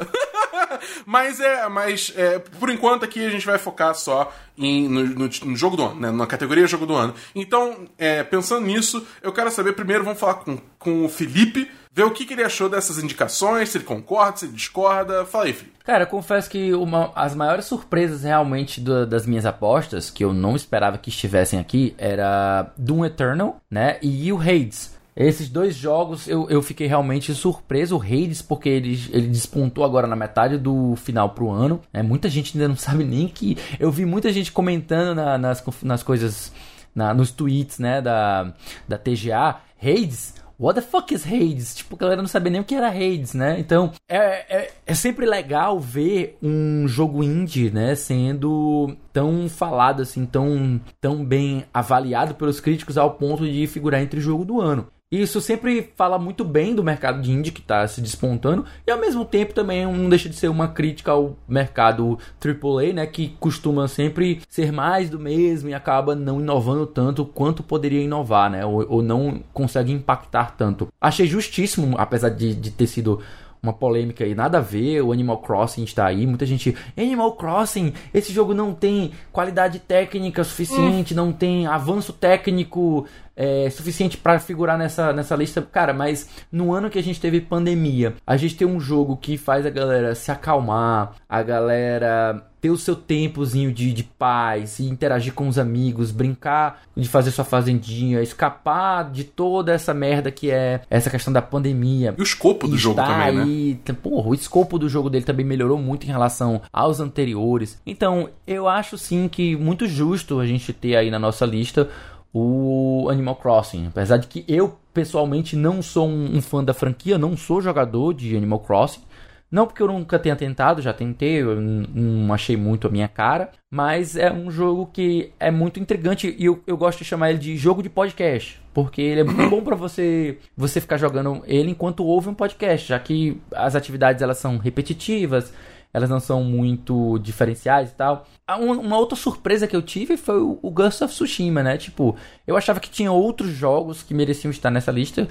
[1.05, 5.29] mas é, mas é, por enquanto aqui a gente vai focar só em, no, no,
[5.43, 6.11] no, jogo do ano, né?
[6.11, 7.13] na categoria jogo do ano.
[7.35, 11.56] Então, é, pensando nisso, eu quero saber primeiro, vamos falar com, com o Felipe,
[11.93, 15.25] ver o que, que ele achou dessas indicações, se ele concorda, se ele discorda.
[15.25, 15.77] Fala aí, Felipe.
[15.83, 20.55] Cara, confesso que uma, as maiores surpresas realmente do, das minhas apostas, que eu não
[20.55, 23.97] esperava que estivessem aqui, era Doom Eternal, né?
[24.01, 24.97] E o Hades.
[25.15, 27.97] Esses dois jogos eu, eu fiquei realmente surpreso.
[27.97, 31.81] O Hades, porque ele, ele despontou agora na metade do final pro ano.
[31.91, 33.57] É, muita gente ainda não sabe nem que.
[33.79, 36.51] Eu vi muita gente comentando na, nas, nas coisas.
[36.93, 38.53] Na, nos tweets, né, da,
[38.87, 39.57] da TGA.
[39.81, 41.75] Hades, what the fuck is Hades?
[41.75, 43.59] Tipo, a galera não sabia nem o que era Hades, né?
[43.59, 50.25] Então, é, é, é, sempre legal ver um jogo indie, né, sendo tão falado assim,
[50.25, 54.87] tão, tão bem avaliado pelos críticos ao ponto de figurar entre o jogo do ano.
[55.09, 58.99] Isso sempre fala muito bem do mercado de indie que está se despontando e ao
[58.99, 63.87] mesmo tempo também não deixa de ser uma crítica ao mercado AAA, né, que costuma
[63.87, 68.85] sempre ser mais do mesmo e acaba não inovando tanto quanto poderia inovar, né, ou,
[68.89, 70.89] ou não consegue impactar tanto.
[70.99, 73.21] Achei justíssimo, apesar de, de ter sido
[73.63, 77.93] uma polêmica aí, nada a ver, o Animal Crossing está aí, muita gente, Animal Crossing,
[78.13, 81.17] esse jogo não tem qualidade técnica suficiente, hum.
[81.17, 83.05] não tem avanço técnico
[83.37, 85.61] é, suficiente para figurar nessa, nessa lista.
[85.61, 89.37] Cara, mas no ano que a gente teve pandemia, a gente tem um jogo que
[89.37, 95.33] faz a galera se acalmar, a galera ter o seu tempozinho de, de paz, interagir
[95.33, 100.81] com os amigos, brincar de fazer sua fazendinha, escapar de toda essa merda que é
[100.89, 102.15] essa questão da pandemia.
[102.17, 103.95] E o escopo do jogo também, aí, né?
[104.01, 107.79] Porra, o escopo do jogo dele também melhorou muito em relação aos anteriores.
[107.85, 111.87] Então, eu acho sim que muito justo a gente ter aí na nossa lista
[112.33, 113.87] o Animal Crossing.
[113.87, 118.35] Apesar de que eu, pessoalmente, não sou um, fã da franquia, não sou jogador de
[118.35, 119.01] Animal Crossing.
[119.49, 123.49] Não porque eu nunca tenha tentado, já tentei, eu não achei muito a minha cara,
[123.71, 127.39] mas é um jogo que é muito intrigante e eu, eu gosto de chamar ele
[127.39, 131.71] de jogo de podcast, porque ele é muito bom para você você ficar jogando ele
[131.71, 135.53] enquanto ouve um podcast, já que as atividades elas são repetitivas,
[135.93, 138.25] elas não são muito diferenciais e tal.
[138.59, 141.77] Uma outra surpresa que eu tive foi o Ghost of Tsushima, né?
[141.77, 145.27] Tipo, eu achava que tinha outros jogos que mereciam estar nessa lista.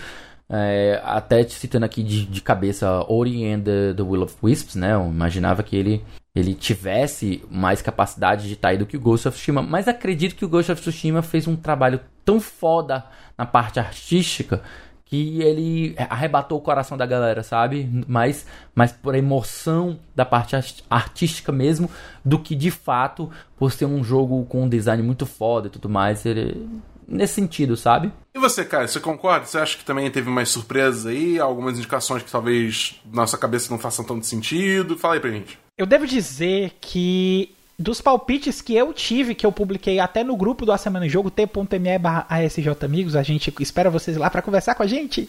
[0.48, 4.94] É, até citando aqui de, de cabeça Ori and the, the, Will of Wisps, né?
[4.94, 9.26] Eu imaginava que ele, ele tivesse mais capacidade de estar aí do que o Ghost
[9.26, 9.62] of Tsushima.
[9.62, 13.04] Mas acredito que o Ghost of Tsushima fez um trabalho tão foda
[13.36, 14.62] na parte artística
[15.06, 17.88] que ele arrebatou o coração da galera, sabe?
[18.08, 20.56] Mais, mais por emoção da parte
[20.90, 21.88] artística mesmo,
[22.24, 25.88] do que de fato por ser um jogo com um design muito foda e tudo
[25.88, 26.26] mais.
[26.26, 26.68] Ele,
[27.06, 28.12] nesse sentido, sabe?
[28.34, 29.46] E você, cara, você concorda?
[29.46, 31.38] Você acha que também teve mais surpresas aí?
[31.38, 34.98] Algumas indicações que talvez nossa cabeça não façam tanto sentido?
[34.98, 35.56] Fala aí pra gente.
[35.78, 40.64] Eu devo dizer que dos palpites que eu tive, que eu publiquei até no grupo
[40.64, 41.50] do A Semana em Jogo, t.me
[42.84, 45.28] Amigos, a gente espera vocês lá para conversar com a gente.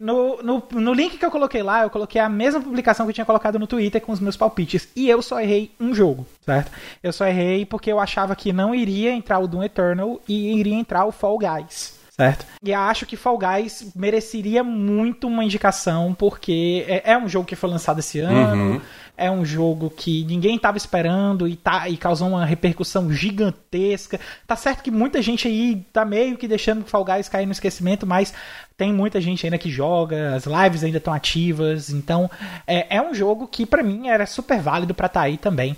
[0.00, 3.14] No, no, no, link que eu coloquei lá, eu coloquei a mesma publicação que eu
[3.14, 4.88] tinha colocado no Twitter com os meus palpites.
[4.96, 6.72] E eu só errei um jogo, certo?
[7.02, 10.74] Eu só errei porque eu achava que não iria entrar o Doom Eternal e iria
[10.74, 12.00] entrar o Fall Guys.
[12.10, 12.44] Certo?
[12.62, 17.56] E acho que Fall Guys mereceria muito uma indicação, porque é, é um jogo que
[17.56, 18.72] foi lançado esse ano.
[18.72, 18.80] Uhum
[19.16, 24.18] é um jogo que ninguém estava esperando e, tá, e causou uma repercussão gigantesca.
[24.46, 27.52] Tá certo que muita gente aí tá meio que deixando o Fall Guys cair no
[27.52, 28.32] esquecimento, mas
[28.76, 32.30] tem muita gente ainda que joga, as lives ainda estão ativas, então
[32.66, 35.76] é, é um jogo que para mim era super válido para estar tá aí também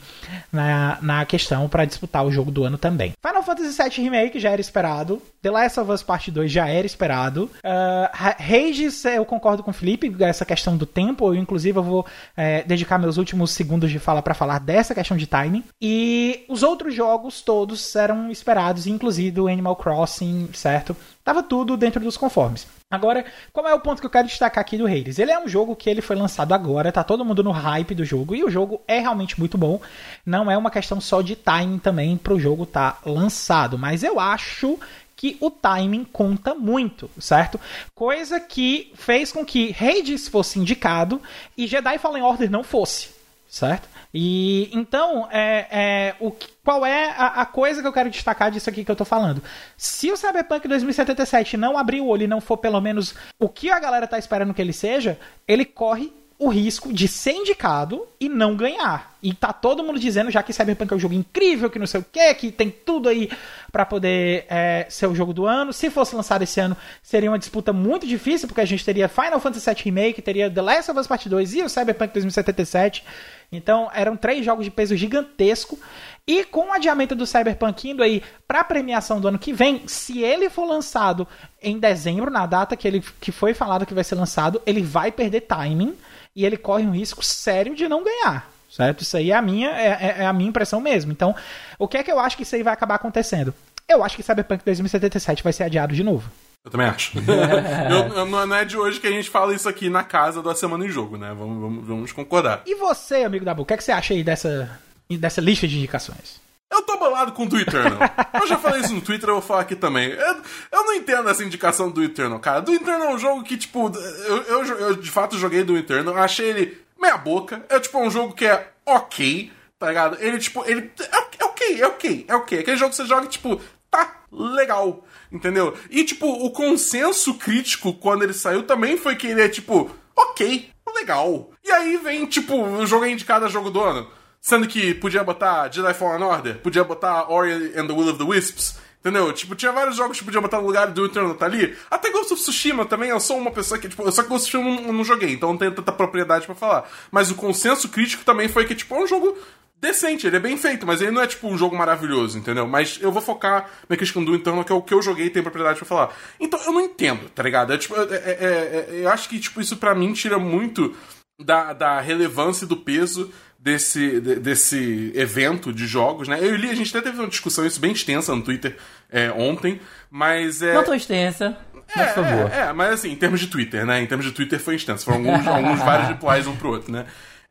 [0.52, 3.12] na, na questão para disputar o jogo do ano também.
[3.24, 6.86] Final Fantasy VII Remake já era esperado, The Last of Us Part 2 já era
[6.86, 11.82] esperado, uh, Rages eu concordo com o Felipe, essa questão do tempo, eu inclusive eu
[11.82, 16.44] vou é, dedicar meus últimos segundos de fala para falar dessa questão de timing, e
[16.48, 20.96] os outros jogos todos eram esperados, inclusive o Animal Crossing, certo?
[21.24, 22.66] Tava tudo dentro dos conformes.
[22.94, 25.18] Agora, qual é o ponto que eu quero destacar aqui do Hades?
[25.18, 28.04] Ele é um jogo que ele foi lançado agora, tá todo mundo no hype do
[28.04, 29.80] jogo, e o jogo é realmente muito bom.
[30.24, 34.20] Não é uma questão só de timing também pro jogo estar tá lançado, mas eu
[34.20, 34.78] acho
[35.16, 37.58] que o timing conta muito, certo?
[37.94, 41.20] Coisa que fez com que Hades fosse indicado
[41.56, 43.08] e Jedi Fallen Order não fosse,
[43.54, 43.88] certo?
[44.12, 46.32] E então, é, é, o,
[46.64, 49.40] qual é a, a, coisa que eu quero destacar disso aqui que eu tô falando?
[49.76, 53.70] Se o Cyberpunk 2077 não abrir o olho e não for pelo menos o que
[53.70, 56.12] a galera tá esperando que ele seja, ele corre
[56.44, 59.14] o risco de ser indicado e não ganhar.
[59.22, 62.00] E tá todo mundo dizendo já que Cyberpunk é um jogo incrível, que não sei
[62.00, 63.30] o que, que tem tudo aí
[63.72, 65.72] para poder é, ser o jogo do ano.
[65.72, 69.40] Se fosse lançado esse ano, seria uma disputa muito difícil, porque a gente teria Final
[69.40, 73.02] Fantasy VII Remake, teria The Last of Us Part 2 e o Cyberpunk 2077.
[73.50, 75.78] Então eram três jogos de peso gigantesco.
[76.26, 80.22] E com o adiamento do Cyberpunk indo aí para premiação do ano que vem, se
[80.22, 81.26] ele for lançado
[81.62, 85.10] em dezembro, na data que, ele, que foi falado que vai ser lançado, ele vai
[85.10, 85.94] perder timing
[86.34, 88.50] e ele corre um risco sério de não ganhar.
[88.70, 89.02] Certo?
[89.02, 91.12] Isso aí é a minha, é, é, é a minha impressão mesmo.
[91.12, 91.34] Então,
[91.78, 93.54] o que é que eu acho que isso aí vai acabar acontecendo?
[93.88, 96.28] Eu acho que Cyberpunk 2077 vai ser adiado de novo.
[96.64, 97.12] Eu também acho.
[97.90, 100.56] eu, eu, não é de hoje que a gente fala isso aqui na casa da
[100.56, 101.28] Semana em Jogo, né?
[101.38, 102.62] Vamos, vamos, vamos concordar.
[102.66, 105.68] E você, amigo da Bu, o que, é que você acha aí dessa, dessa lista
[105.68, 106.40] de indicações?
[106.74, 108.00] Eu tô bolado com o Eternal.
[108.34, 110.10] eu já falei isso no Twitter, eu vou falar aqui também.
[110.10, 112.60] Eu, eu não entendo essa indicação do Eternal, cara.
[112.60, 116.16] Do Eternal é um jogo que, tipo, eu, eu, eu de fato joguei do Eternal,
[116.16, 117.64] achei ele meia boca.
[117.68, 120.16] É tipo um jogo que é ok, tá ligado?
[120.20, 120.90] Ele, tipo, ele.
[120.98, 122.58] É, é ok, é ok, é ok.
[122.58, 125.78] Aquele jogo que você joga, tipo, tá legal, entendeu?
[125.88, 130.70] E, tipo, o consenso crítico quando ele saiu também foi que ele é, tipo, ok,
[130.92, 131.50] legal.
[131.62, 134.10] E aí vem, tipo, o jogo é indicado a jogo do ano.
[134.44, 138.24] Sendo que podia botar Jedi Fallen Order, podia botar Ori and the Will of the
[138.24, 139.32] Wisps, entendeu?
[139.32, 141.74] Tipo, tinha vários jogos que podia botar no lugar do Eternal tá ali.
[141.90, 144.60] Até Ghost of Tsushima também, eu sou uma pessoa que, tipo, só que Ghost of
[144.60, 146.86] Tsushima não, não joguei, então não tenho tanta propriedade para falar.
[147.10, 149.34] Mas o consenso crítico também foi que, tipo, é um jogo
[149.80, 152.66] decente, ele é bem feito, mas ele não é tipo um jogo maravilhoso, entendeu?
[152.66, 155.30] Mas eu vou focar na questão do Eternal, que é o que eu joguei e
[155.30, 156.14] tenho propriedade pra falar.
[156.38, 157.72] Então eu não entendo, tá ligado?
[157.72, 160.94] É, tipo, é, é, é, eu acho que tipo, isso para mim tira muito
[161.40, 163.32] da, da relevância e do peso
[163.64, 166.38] desse, de, desse evento de jogos, né?
[166.38, 168.76] Eu e Li, a gente até teve uma discussão isso bem extensa no Twitter
[169.10, 170.74] é, ontem, mas é...
[170.74, 171.56] Não tão extensa.
[171.96, 172.50] Mas foi boa.
[172.52, 174.02] É, é, mas assim, em termos de Twitter, né?
[174.02, 175.06] Em termos de Twitter foi extenso.
[175.06, 177.06] Foram alguns, alguns vários replies um pro outro, né?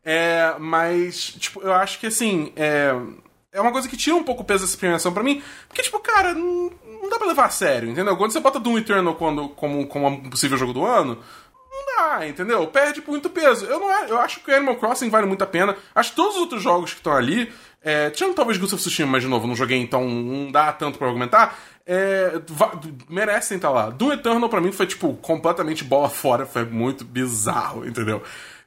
[0.05, 2.51] É, mas, tipo, eu acho que assim.
[2.55, 2.95] É,
[3.51, 5.41] é uma coisa que tira um pouco o peso dessa premiação pra mim.
[5.67, 6.71] Porque, tipo, cara, não,
[7.01, 8.17] não dá pra levar a sério, entendeu?
[8.17, 11.19] Quando você bota Doom Eternal quando, como, como um possível jogo do ano,
[11.97, 12.65] dá, entendeu?
[12.67, 13.65] Perde muito peso.
[13.65, 15.75] Eu, não, eu acho que o Animal Crossing vale muito a pena.
[15.93, 17.51] Acho que todos os outros jogos que estão ali.
[17.85, 20.97] É, tirando talvez Ghost of Tsushima, mas de novo, não joguei, então não dá tanto
[20.97, 21.59] pra argumentar.
[21.85, 22.31] É,
[23.09, 23.89] merecem estar lá.
[23.89, 26.45] Doom Eternal pra mim foi, tipo, completamente bola fora.
[26.45, 28.23] Foi muito bizarro, entendeu?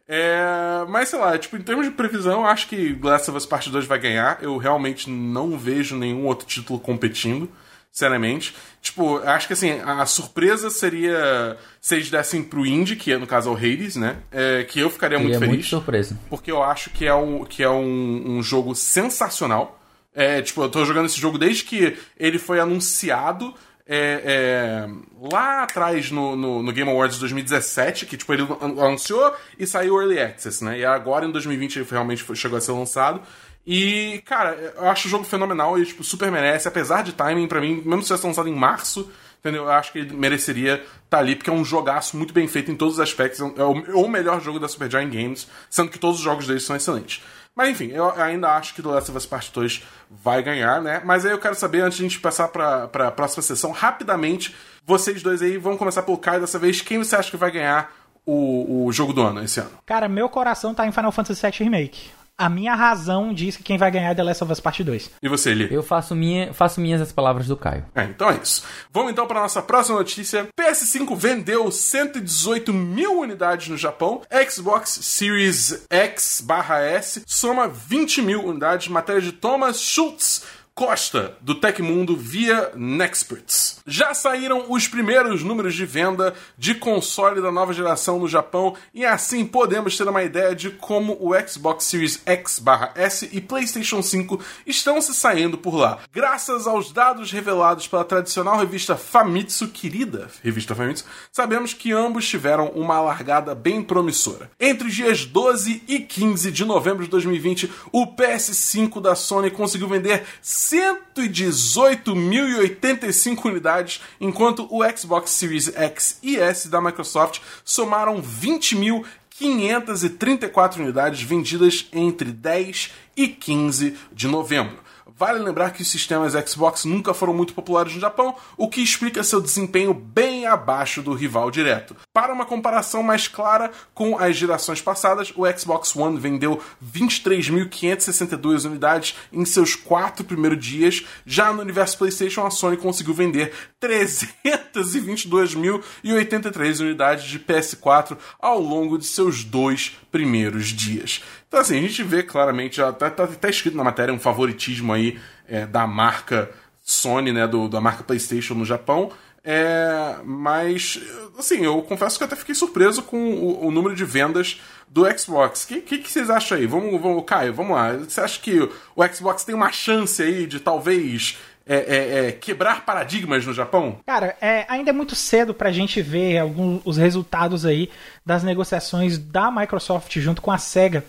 [0.08, 3.70] É, mas sei lá, tipo, em termos de previsão, acho que Last of Us Part
[3.70, 4.38] 2 vai ganhar.
[4.40, 7.50] Eu realmente não vejo nenhum outro título competindo,
[7.96, 8.54] sinceramente.
[8.82, 13.26] Tipo, acho que assim, a surpresa seria se eles dessem pro Indie, que é, no
[13.26, 14.18] caso é o Hades, né?
[14.30, 15.48] É, que eu ficaria muito feliz.
[15.48, 16.18] Muito surpresa.
[16.28, 19.80] Porque eu acho que é um, que é um, um jogo sensacional.
[20.14, 23.54] É, tipo, eu tô jogando esse jogo desde que ele foi anunciado
[23.88, 24.88] é, é,
[25.32, 30.18] lá atrás no, no, no, Game Awards 2017, que tipo, ele anunciou e saiu Early
[30.18, 30.80] Access, né?
[30.80, 33.22] E agora em 2020 ele realmente foi, chegou a ser lançado.
[33.66, 37.60] E, cara, eu acho o jogo fenomenal e, tipo, super merece, apesar de timing, para
[37.60, 39.64] mim, mesmo se tivesse lançado em março, entendeu?
[39.64, 42.70] Eu acho que ele mereceria estar tá ali, porque é um jogaço muito bem feito
[42.70, 43.40] em todos os aspectos.
[43.40, 46.62] É o, é o melhor jogo da Supergiant Games, sendo que todos os jogos deles
[46.62, 47.24] são excelentes.
[47.56, 51.00] Mas enfim, eu ainda acho que The Last of Us Part 2 vai ganhar, né?
[51.04, 54.54] Mas aí eu quero saber, antes de a gente passar pra, pra próxima sessão, rapidamente,
[54.84, 56.80] vocês dois aí vão começar pelo Caio dessa vez.
[56.82, 57.90] Quem você acha que vai ganhar
[58.24, 59.70] o, o jogo do ano esse ano?
[59.86, 63.78] Cara, meu coração tá em Final Fantasy VII Remake a minha razão diz que quem
[63.78, 65.10] vai ganhar é The Last of Us Part 2.
[65.22, 65.68] E você, Eli?
[65.72, 67.86] Eu faço, minha, faço minhas as palavras do Caio.
[67.94, 68.62] É, então é isso.
[68.92, 70.48] Vamos então para nossa próxima notícia.
[70.58, 74.20] PS5 vendeu 118 mil unidades no Japão.
[74.50, 78.88] Xbox Series X/S soma 20 mil unidades.
[78.88, 80.44] Matéria de Thomas Schultz
[80.76, 83.80] Costa, do Tecmundo, via Nexperts.
[83.86, 89.02] Já saíram os primeiros números de venda de console da nova geração no Japão e
[89.02, 95.00] assim podemos ter uma ideia de como o Xbox Series X/S e PlayStation 5 estão
[95.00, 95.98] se saindo por lá.
[96.12, 102.68] Graças aos dados revelados pela tradicional revista Famitsu, querida revista Famitsu, sabemos que ambos tiveram
[102.74, 104.50] uma largada bem promissora.
[104.60, 109.88] Entre os dias 12 e 15 de novembro de 2020, o PS5 da Sony conseguiu
[109.88, 110.22] vender
[110.66, 121.86] 118.085 unidades, enquanto o Xbox Series X e S da Microsoft somaram 20.534 unidades vendidas
[121.92, 124.85] entre 10 e 15 de novembro.
[125.18, 129.24] Vale lembrar que os sistemas Xbox nunca foram muito populares no Japão, o que explica
[129.24, 131.96] seu desempenho bem abaixo do rival direto.
[132.12, 139.14] Para uma comparação mais clara com as gerações passadas, o Xbox One vendeu 23.562 unidades
[139.32, 141.02] em seus quatro primeiros dias.
[141.24, 149.06] Já no universo PlayStation, a Sony conseguiu vender 322.083 unidades de PS4 ao longo de
[149.06, 151.22] seus dois primeiros dias.
[151.46, 154.94] Então, assim, a gente vê claramente, já tá, tá, tá escrito na matéria um favoritismo
[154.94, 156.50] aí é, da marca
[156.82, 159.12] Sony, né, do, da marca PlayStation no Japão.
[159.44, 160.98] É, mas,
[161.38, 165.64] assim, eu confesso que até fiquei surpreso com o, o número de vendas do Xbox.
[165.64, 166.66] O que, que, que, vocês acham aí?
[166.66, 167.92] Vamos, vamos, Caio, vamos lá.
[167.92, 172.84] Você acha que o Xbox tem uma chance aí de talvez é, é, é, quebrar
[172.84, 173.98] paradigmas no Japão?
[174.06, 177.90] Cara, é, ainda é muito cedo pra gente ver alguns os resultados aí
[178.24, 181.04] das negociações da Microsoft junto com a SEGA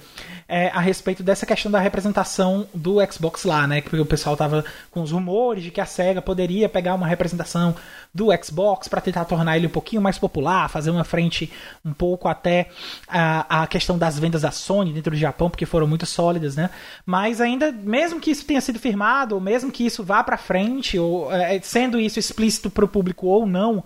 [0.47, 3.81] é, a respeito dessa questão da representação do Xbox lá, né?
[3.81, 7.75] Que o pessoal tava com os rumores de que a SEGA poderia pegar uma representação
[8.13, 11.51] do Xbox para tentar tornar ele um pouquinho mais popular, fazer uma frente
[11.83, 12.69] um pouco até
[13.07, 16.69] a, a questão das vendas da Sony dentro do Japão, porque foram muito sólidas, né?
[17.05, 20.97] Mas ainda, mesmo que isso tenha sido firmado, ou mesmo que isso vá para frente,
[20.97, 23.83] ou é, sendo isso explícito para o público ou não,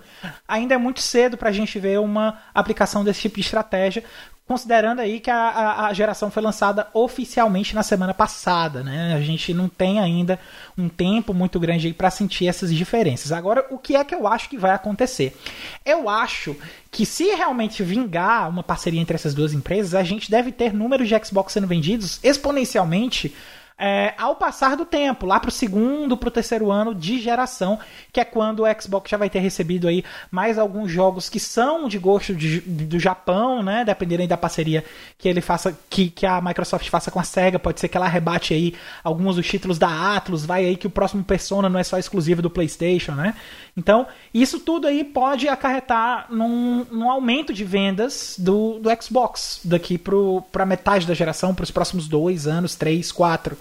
[0.47, 4.03] ainda é muito cedo para a gente ver uma aplicação desse tipo de estratégia,
[4.47, 9.15] considerando aí que a, a, a, geração foi lançada oficialmente na semana passada, né?
[9.15, 10.37] A gente não tem ainda
[10.77, 13.31] um tempo muito grande aí para sentir essas diferenças.
[13.31, 15.37] Agora, o que é que eu acho que vai acontecer?
[15.85, 16.55] Eu acho
[16.91, 21.07] que se realmente vingar uma parceria entre essas duas empresas, a gente deve ter números
[21.07, 23.33] de Xbox sendo vendidos exponencialmente
[23.83, 27.79] é, ao passar do tempo, lá pro segundo, pro terceiro ano de geração,
[28.13, 31.87] que é quando o Xbox já vai ter recebido aí mais alguns jogos que são
[31.87, 33.83] de gosto de, do Japão, né?
[33.83, 34.85] Dependendo da parceria
[35.17, 38.07] que ele faça, que, que a Microsoft faça com a SEGA, pode ser que ela
[38.07, 41.83] rebate aí alguns dos títulos da Atlus, vai aí que o próximo Persona não é
[41.83, 43.33] só exclusivo do PlayStation, né?
[43.75, 49.97] Então, isso tudo aí pode acarretar num, num aumento de vendas do, do Xbox daqui
[49.97, 53.57] para metade da geração, para os próximos dois anos, três, quatro.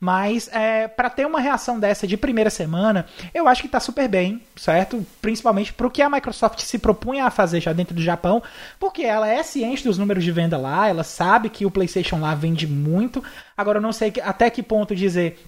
[0.00, 4.08] Mas é, para ter uma reação dessa de primeira semana, eu acho que está super
[4.08, 5.04] bem, certo?
[5.20, 8.40] Principalmente para o que a Microsoft se propunha a fazer já dentro do Japão,
[8.78, 12.34] porque ela é ciente dos números de venda lá, ela sabe que o PlayStation lá
[12.34, 13.22] vende muito.
[13.56, 15.38] Agora eu não sei até que ponto dizer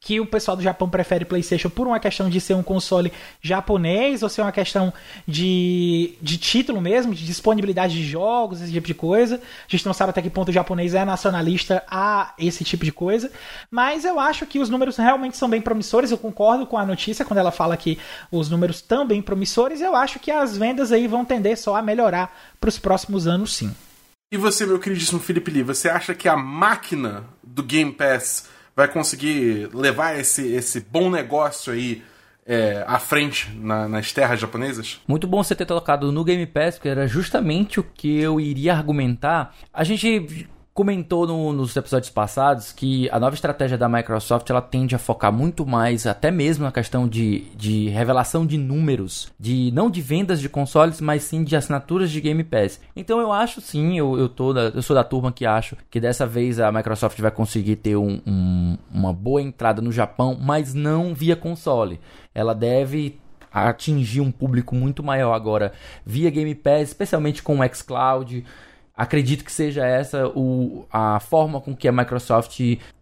[0.00, 4.22] que o pessoal do Japão prefere PlayStation por uma questão de ser um console japonês
[4.22, 4.92] ou ser uma questão
[5.26, 9.36] de, de título mesmo, de disponibilidade de jogos, esse tipo de coisa.
[9.36, 12.92] A gente não sabe até que ponto o japonês é nacionalista a esse tipo de
[12.92, 13.30] coisa,
[13.70, 16.10] mas eu acho que os números realmente são bem promissores.
[16.10, 17.98] Eu concordo com a notícia quando ela fala que
[18.30, 19.80] os números estão bem promissores.
[19.80, 23.54] Eu acho que as vendas aí vão tender só a melhorar para os próximos anos,
[23.54, 23.74] sim.
[24.32, 28.86] E você, meu queridíssimo Felipe Lee, você acha que a máquina do Game Pass vai
[28.86, 32.02] conseguir levar esse, esse bom negócio aí
[32.46, 35.00] é, à frente na, nas terras japonesas?
[35.08, 38.74] Muito bom você ter tocado no Game Pass, porque era justamente o que eu iria
[38.74, 39.56] argumentar.
[39.72, 44.94] A gente comentou no, nos episódios passados que a nova estratégia da Microsoft ela tende
[44.94, 49.88] a focar muito mais, até mesmo na questão de, de revelação de números, de não
[49.90, 52.78] de vendas de consoles, mas sim de assinaturas de Game Pass.
[52.94, 55.98] Então eu acho sim, eu, eu, tô da, eu sou da turma que acho que
[55.98, 60.74] dessa vez a Microsoft vai conseguir ter um, um, uma boa entrada no Japão, mas
[60.74, 61.98] não via console.
[62.34, 63.18] Ela deve
[63.50, 65.72] atingir um público muito maior agora
[66.04, 68.44] via Game Pass, especialmente com o xCloud.
[68.96, 72.58] Acredito que seja essa o, a forma com que a Microsoft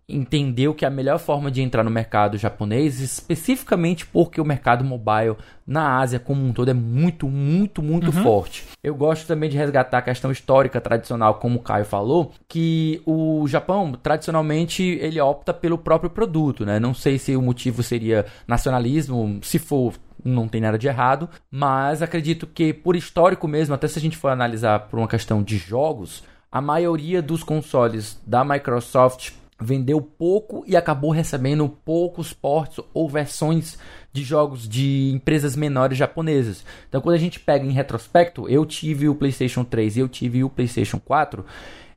[0.09, 5.37] entendeu que a melhor forma de entrar no mercado japonês, especificamente porque o mercado mobile
[5.67, 8.23] na Ásia como um todo é muito, muito, muito uhum.
[8.23, 8.67] forte.
[8.83, 13.47] Eu gosto também de resgatar a questão histórica tradicional, como o Caio falou, que o
[13.49, 16.79] Japão tradicionalmente ele opta pelo próprio produto, né?
[16.79, 22.01] Não sei se o motivo seria nacionalismo, se for não tem nada de errado, mas
[22.01, 25.59] acredito que por histórico mesmo, até se a gente for analisar por uma questão de
[25.59, 33.09] jogos, a maioria dos consoles da Microsoft vendeu pouco e acabou recebendo poucos ports ou
[33.09, 33.79] versões
[34.13, 36.65] de jogos de empresas menores japonesas.
[36.89, 40.45] Então, quando a gente pega em retrospecto, eu tive o PlayStation 3 e eu tive
[40.45, 41.45] o PlayStation 4,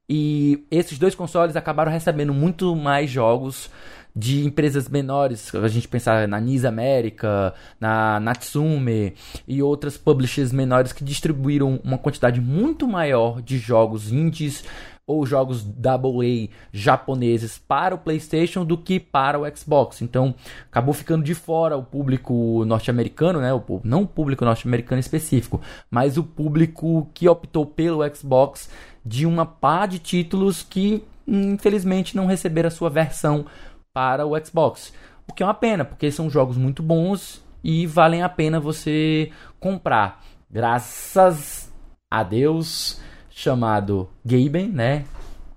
[0.10, 3.70] e esses dois consoles acabaram recebendo muito mais jogos
[4.16, 9.14] de empresas menores, a gente pensar na Nis América, na Natsume
[9.48, 14.64] e outras publishers menores que distribuíram uma quantidade muito maior de jogos indies
[15.08, 20.02] ou jogos AA japoneses para o PlayStation do que para o Xbox.
[20.02, 20.36] Então,
[20.70, 23.54] acabou ficando de fora o público norte-americano, né?
[23.54, 28.70] O, não o público norte-americano específico, mas o público que optou pelo Xbox
[29.06, 33.46] de uma pá de títulos que infelizmente não receberam a sua versão
[33.94, 34.94] para o Xbox.
[35.26, 39.32] O que é uma pena, porque são jogos muito bons e valem a pena você
[39.60, 40.24] comprar.
[40.50, 41.72] Graças
[42.10, 43.02] a Deus,
[43.38, 45.06] chamado Gaben, né?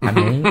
[0.03, 0.43] Amém.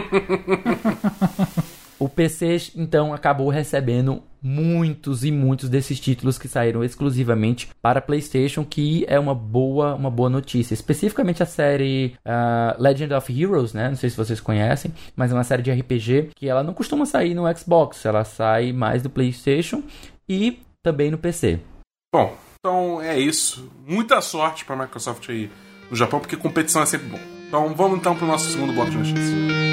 [1.99, 8.65] o PC então acabou recebendo muitos e muitos desses títulos que saíram exclusivamente para PlayStation,
[8.65, 10.73] que é uma boa, uma boa notícia.
[10.73, 13.89] Especificamente a série uh, Legend of Heroes, né?
[13.89, 17.05] Não sei se vocês conhecem, mas é uma série de RPG que ela não costuma
[17.05, 19.83] sair no Xbox, ela sai mais do PlayStation
[20.27, 21.59] e também no PC.
[22.11, 23.69] Bom, então é isso.
[23.85, 25.51] Muita sorte para a Microsoft aí
[25.89, 27.19] no Japão, porque competição é sempre bom.
[27.47, 29.69] Então vamos então para o nosso segundo bloco de notícias.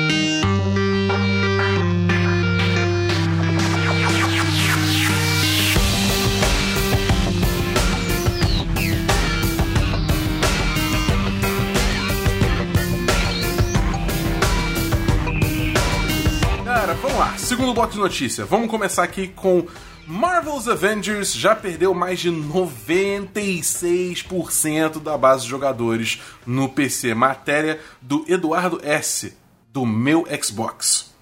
[17.47, 18.45] Segundo bloco de notícia.
[18.45, 19.67] Vamos começar aqui com
[20.07, 27.13] Marvel's Avengers já perdeu mais de 96% da base de jogadores no PC.
[27.13, 29.37] Matéria do Eduardo S.
[29.73, 31.16] do meu Xbox.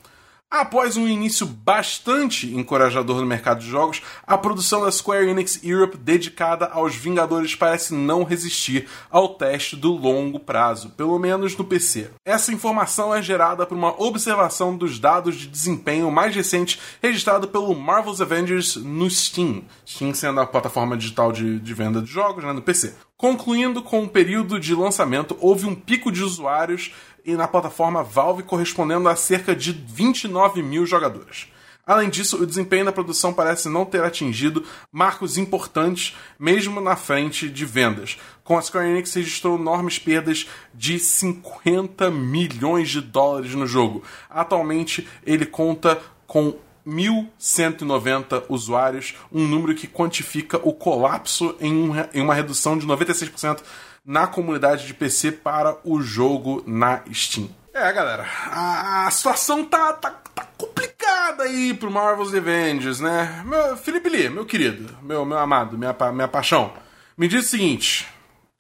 [0.55, 5.97] Após um início bastante encorajador no mercado de jogos, a produção da Square Enix Europe
[5.97, 12.13] dedicada aos Vingadores parece não resistir ao teste do longo prazo, pelo menos no PC.
[12.25, 17.75] Essa informação é gerada por uma observação dos dados de desempenho mais recentes registrado pelo
[17.75, 22.53] Marvel's Avengers no Steam, Steam sendo a plataforma digital de, de venda de jogos né,
[22.53, 22.95] no PC.
[23.17, 26.93] Concluindo com o período de lançamento, houve um pico de usuários
[27.27, 31.49] na plataforma Valve correspondendo a cerca de 29 mil jogadores.
[31.87, 37.49] Além disso, o desempenho da produção parece não ter atingido marcos importantes, mesmo na frente
[37.49, 38.19] de vendas.
[38.43, 44.03] Com a Square Enix registrou enormes perdas de 50 milhões de dólares no jogo.
[44.31, 46.57] Atualmente, ele conta com
[46.87, 51.91] 1.190 usuários, um número que quantifica o colapso em
[52.23, 53.61] uma redução de 96%
[54.05, 57.49] na comunidade de PC para o jogo na Steam.
[57.73, 63.43] É, galera, a, a situação tá, tá, tá, complicada aí pro Marvel's Avengers, né?
[63.45, 66.73] Meu, Felipe Lee, meu querido, meu, meu amado, minha, minha paixão,
[67.19, 68.07] me diz o seguinte: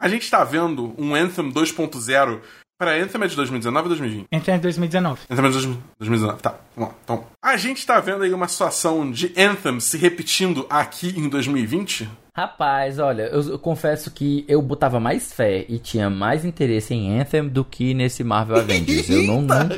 [0.01, 2.41] a gente tá vendo um Anthem 2.0
[2.77, 4.27] para Anthem é de 2019 ou 2020?
[4.33, 5.21] Anthem é de 2019.
[5.31, 6.55] Anthem é de 2019, tá.
[6.77, 6.97] Vamos lá.
[7.05, 12.11] Então, a gente tá vendo aí uma situação de Anthem se repetindo aqui em 2020?
[12.37, 17.21] Rapaz, olha, eu, eu, confesso que eu botava mais fé e tinha mais interesse em
[17.21, 19.09] Anthem do que nesse Marvel Avengers.
[19.09, 19.69] Eu não, não,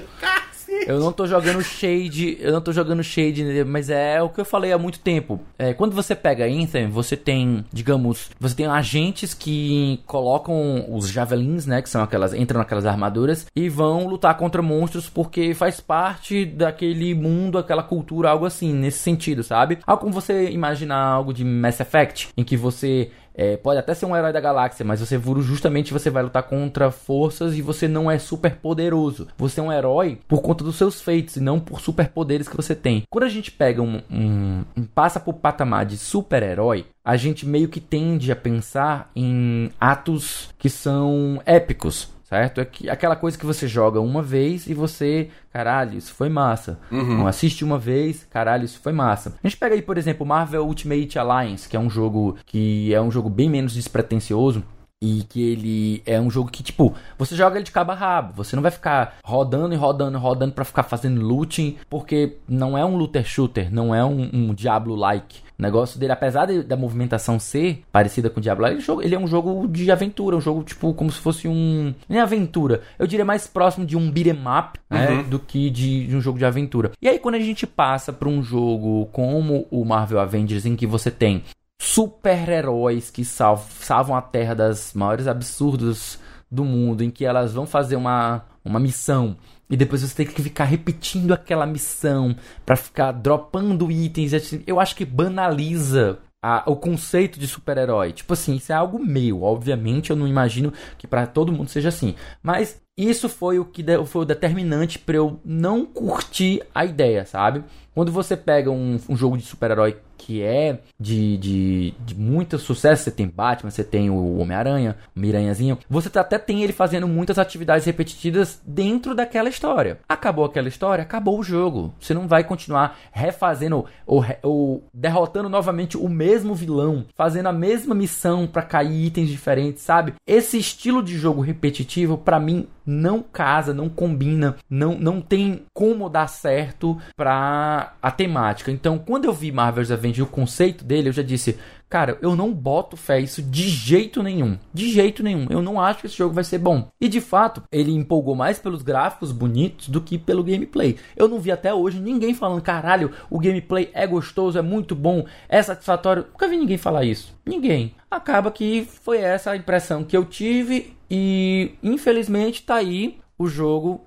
[0.86, 4.44] eu não tô jogando shade, eu não tô jogando shade, mas é o que eu
[4.44, 5.40] falei há muito tempo.
[5.58, 11.66] É, quando você pega Anthem, você tem, digamos, você tem agentes que colocam os javelins,
[11.66, 16.44] né, que são aquelas, entram naquelas armaduras e vão lutar contra monstros porque faz parte
[16.44, 19.78] daquele mundo, aquela cultura, algo assim, nesse sentido, sabe?
[19.86, 24.06] Algo como você imaginar algo de Mass Effect, em que você é, pode até ser
[24.06, 28.10] um herói da galáxia, mas você justamente você vai lutar contra forças e você não
[28.10, 29.28] é super poderoso.
[29.36, 32.74] Você é um herói por conta dos seus feitos e não por superpoderes que você
[32.74, 33.02] tem.
[33.10, 37.68] Quando a gente pega um, um, um passa por patamar de super-herói, a gente meio
[37.68, 42.60] que tende a pensar em atos que são épicos certo?
[42.60, 46.78] É que, aquela coisa que você joga uma vez e você, caralho, isso foi massa.
[46.90, 47.18] Uhum.
[47.18, 49.34] Não assiste uma vez, caralho, isso foi massa.
[49.42, 53.00] A gente pega aí, por exemplo, Marvel Ultimate Alliance, que é um jogo que é
[53.00, 54.62] um jogo bem menos despretensioso.
[55.02, 58.32] E que ele é um jogo que, tipo, você joga ele de cabo a rabo.
[58.36, 62.78] Você não vai ficar rodando e rodando e rodando para ficar fazendo looting, porque não
[62.78, 65.45] é um looter shooter, não é um, um Diablo-like.
[65.58, 69.18] O negócio dele, apesar de, da movimentação ser parecida com o Diablo, ele, ele, é
[69.18, 71.94] um jogo de aventura, um jogo tipo como se fosse um.
[72.08, 72.82] Nem aventura.
[72.98, 75.22] Eu diria mais próximo de um beat'em up né, uhum.
[75.24, 76.92] do que de, de, um jogo de aventura.
[77.00, 80.86] E aí, quando a gente passa para um jogo como o Marvel Avengers, em que
[80.86, 81.42] você tem
[81.80, 86.18] super-heróis que salvam, salvam a Terra das maiores absurdos
[86.50, 89.36] do mundo, em que elas vão fazer uma, uma missão
[89.68, 94.32] e depois você tem que ficar repetindo aquela missão para ficar dropando itens.
[94.66, 98.12] Eu acho que banaliza a, o conceito de super-herói.
[98.12, 99.42] Tipo assim, isso é algo meu.
[99.42, 102.14] Obviamente, eu não imagino que para todo mundo seja assim.
[102.42, 107.64] Mas isso foi o que foi o determinante para eu não curtir a ideia, sabe?
[107.92, 113.04] Quando você pega um, um jogo de super-herói que é de, de, de muito sucesso,
[113.04, 117.06] você tem Batman, você tem o Homem-Aranha, o Miranhazinho, você tá, até tem ele fazendo
[117.06, 119.98] muitas atividades repetitivas dentro daquela história.
[120.08, 121.94] Acabou aquela história, acabou o jogo.
[122.00, 127.94] Você não vai continuar refazendo ou, ou derrotando novamente o mesmo vilão, fazendo a mesma
[127.94, 130.14] missão para cair itens diferentes, sabe?
[130.26, 136.08] Esse estilo de jogo repetitivo, para mim, não casa, não combina, não, não tem como
[136.08, 138.70] dar certo pra a temática.
[138.70, 141.58] Então, quando eu vi Marvel's Avengers, o conceito dele, eu já disse,
[141.88, 144.58] cara, eu não boto fé isso de jeito nenhum.
[144.72, 145.46] De jeito nenhum.
[145.50, 146.88] Eu não acho que esse jogo vai ser bom.
[147.00, 150.96] E de fato, ele empolgou mais pelos gráficos bonitos do que pelo gameplay.
[151.16, 155.24] Eu não vi até hoje ninguém falando, caralho, o gameplay é gostoso, é muito bom,
[155.48, 156.26] é satisfatório.
[156.30, 157.34] Nunca vi ninguém falar isso.
[157.44, 157.94] Ninguém.
[158.10, 164.04] Acaba que foi essa a impressão que eu tive e infelizmente tá aí o jogo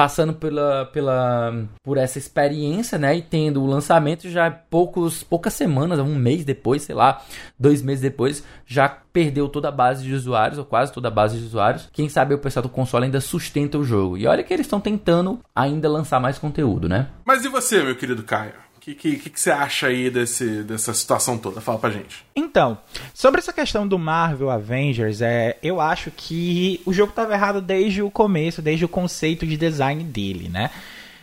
[0.00, 5.98] passando pela, pela por essa experiência, né, e tendo o lançamento já poucos poucas semanas,
[5.98, 7.22] um mês depois, sei lá,
[7.58, 11.38] dois meses depois, já perdeu toda a base de usuários ou quase toda a base
[11.38, 11.86] de usuários.
[11.92, 14.16] Quem sabe o pessoal do console ainda sustenta o jogo.
[14.16, 17.08] E olha que eles estão tentando ainda lançar mais conteúdo, né?
[17.22, 18.54] Mas e você, meu querido Caio?
[18.80, 21.60] O que, que, que, você acha aí desse, dessa situação toda?
[21.60, 22.24] Fala pra gente.
[22.34, 22.78] Então,
[23.12, 28.00] sobre essa questão do Marvel Avengers, é, eu acho que o jogo estava errado desde
[28.00, 30.70] o começo, desde o conceito de design dele, né?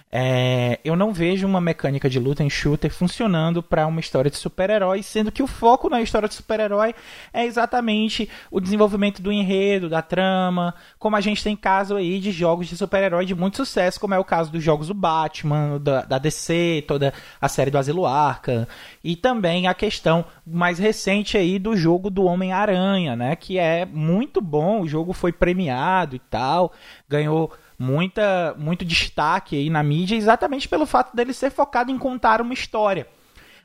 [0.09, 4.37] É, eu não vejo uma mecânica de luta em shooter funcionando para uma história de
[4.37, 6.95] super-herói, sendo que o foco na história de super-herói
[7.33, 12.31] é exatamente o desenvolvimento do enredo, da trama, como a gente tem caso aí de
[12.31, 16.03] jogos de super-herói de muito sucesso, como é o caso dos jogos do Batman, da,
[16.03, 18.65] da DC, toda a série do Asilo Arkham,
[19.03, 24.39] e também a questão mais recente aí do jogo do Homem-Aranha, né, que é muito
[24.39, 26.71] bom, o jogo foi premiado e tal,
[27.09, 32.41] ganhou muita, muito destaque aí na mídia exatamente pelo fato dele ser focado em contar
[32.41, 33.07] uma história.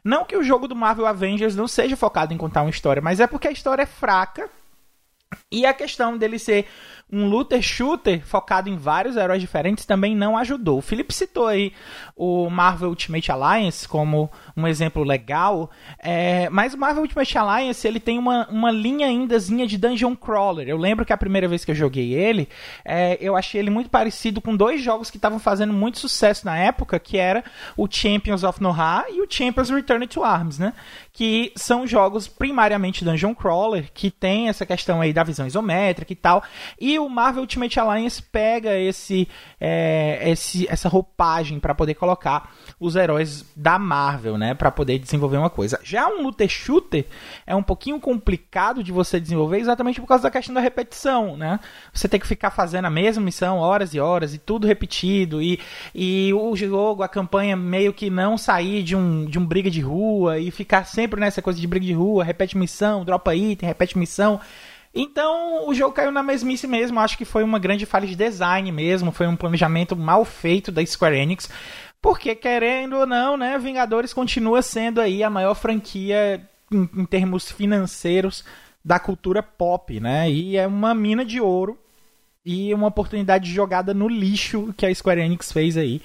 [0.05, 3.21] Não que o jogo do Marvel Avengers não seja focado em contar uma história, mas
[3.21, 4.51] é porque a história é fraca
[5.53, 6.67] E a questão dele ser
[7.13, 10.79] um looter shooter focado em vários heróis diferentes também não ajudou.
[10.79, 11.75] O Felipe citou aí
[12.17, 18.01] o Marvel Ultimate Alliance como um exemplo legal, é, mas o Marvel Ultimate Alliance ele
[18.01, 20.67] tem uma, uma linha aindazinha de dungeon crawler.
[20.67, 22.49] Eu lembro que a primeira vez que eu joguei ele,
[22.83, 26.57] é, eu achei ele muito parecido com dois jogos que estavam fazendo muito sucesso na
[26.57, 27.45] época, que era
[27.77, 30.73] o Champions of Noha e o Champions Return to Arms, né?
[31.13, 36.17] Que são jogos primariamente dungeon crawler, que tem essa questão aí da visão isométrica e
[36.17, 36.43] tal.
[36.81, 39.29] E o Marvel Ultimate Alliance pega esse,
[39.61, 45.37] é, esse essa roupagem para poder colocar os heróis da Marvel, né, para poder desenvolver
[45.37, 45.79] uma coisa.
[45.83, 47.07] Já um looter shooter
[47.47, 51.61] é um pouquinho complicado de você desenvolver exatamente por causa da questão da repetição, né?
[51.93, 55.61] Você tem que ficar fazendo a mesma missão horas e horas e tudo repetido e,
[55.95, 59.81] e o jogo, a campanha meio que não sair de um, de um briga de
[59.81, 63.99] rua e ficar sempre nessa coisa de briga de rua, repete missão, dropa item, repete
[63.99, 64.41] missão.
[64.95, 67.01] Então o jogo caiu na mesmice mesmo.
[67.01, 69.13] Acho que foi uma grande falha de design mesmo.
[69.13, 71.49] Foi um planejamento mal feito da Square Enix.
[72.01, 77.51] Porque, querendo ou não, né, Vingadores continua sendo aí a maior franquia em, em termos
[77.51, 78.45] financeiros
[78.85, 80.29] da cultura pop, né?
[80.29, 81.79] E é uma mina de ouro
[82.45, 86.03] e uma oportunidade de jogada no lixo que a Square Enix fez aí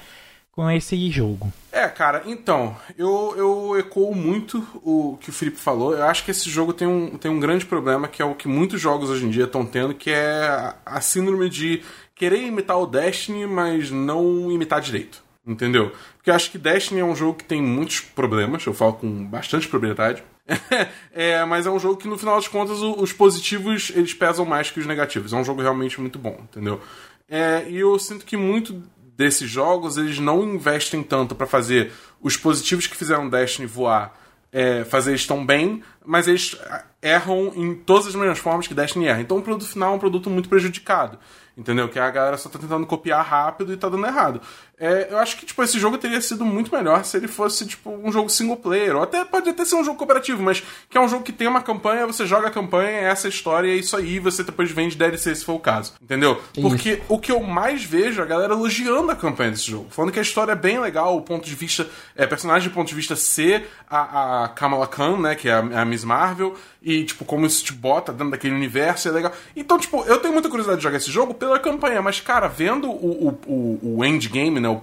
[0.57, 1.53] com esse jogo.
[1.71, 5.93] É, cara, então, eu, eu ecoo muito o que o Felipe falou.
[5.93, 8.47] Eu acho que esse jogo tem um, tem um grande problema, que é o que
[8.47, 11.83] muitos jogos hoje em dia estão tendo, que é a síndrome de
[12.15, 15.21] querer imitar o Destiny, mas não imitar direito.
[15.45, 15.91] Entendeu?
[16.15, 19.25] Porque eu acho que Destiny é um jogo que tem muitos problemas, eu falo com
[19.25, 20.23] bastante propriedade.
[21.13, 24.71] é, mas é um jogo que no final das contas os positivos eles pesam mais
[24.71, 25.33] que os negativos.
[25.33, 26.81] É um jogo realmente muito bom, entendeu?
[27.29, 28.81] É, e eu sinto que muito
[29.17, 31.91] desses jogos eles não investem tanto para fazer.
[32.21, 34.15] Os positivos que fizeram Destiny voar
[34.51, 36.57] é, fazer eles tão bem, mas eles
[37.01, 39.21] erram em todas as mesmas formas que Destiny erra.
[39.21, 41.19] Então o produto final é um produto muito prejudicado.
[41.57, 41.89] Entendeu?
[41.89, 44.39] Que a galera só tá tentando copiar rápido e tá dando errado.
[44.79, 47.89] É, eu acho que, tipo, esse jogo teria sido muito melhor se ele fosse, tipo,
[47.89, 48.95] um jogo single player.
[48.95, 51.47] Ou até pode até ser um jogo cooperativo, mas que é um jogo que tem
[51.47, 54.95] uma campanha, você joga a campanha, é essa história, é isso aí, você depois vende
[54.95, 55.93] DLC se for o caso.
[55.99, 56.39] Entendeu?
[56.61, 57.01] Porque isso.
[57.09, 59.87] o que eu mais vejo é a galera elogiando a campanha desse jogo.
[59.89, 61.87] Falando que a história é bem legal, o ponto de vista.
[62.15, 65.33] É, personagem de ponto de vista ser a, a Kamala Khan, né?
[65.33, 66.55] Que é a, a Miss Marvel.
[66.81, 69.33] E, tipo, como isso te bota dentro daquele universo, é legal.
[69.55, 72.89] Então, tipo, eu tenho muita curiosidade de jogar esse jogo pela campanha, mas, cara, vendo
[72.89, 74.69] o, o, o, o endgame, né?
[74.69, 74.79] O,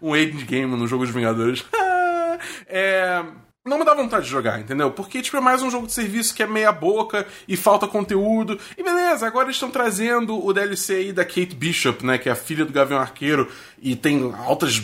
[0.00, 1.64] o endgame no jogo dos Vingadores.
[2.68, 3.22] é
[3.68, 4.90] não me dá vontade de jogar, entendeu?
[4.90, 8.58] Porque, tipo, é mais um jogo de serviço que é meia boca e falta conteúdo.
[8.78, 12.16] E beleza, agora eles estão trazendo o DLC aí da Kate Bishop, né?
[12.16, 13.46] Que é a filha do Gavião Arqueiro
[13.80, 14.82] e tem altas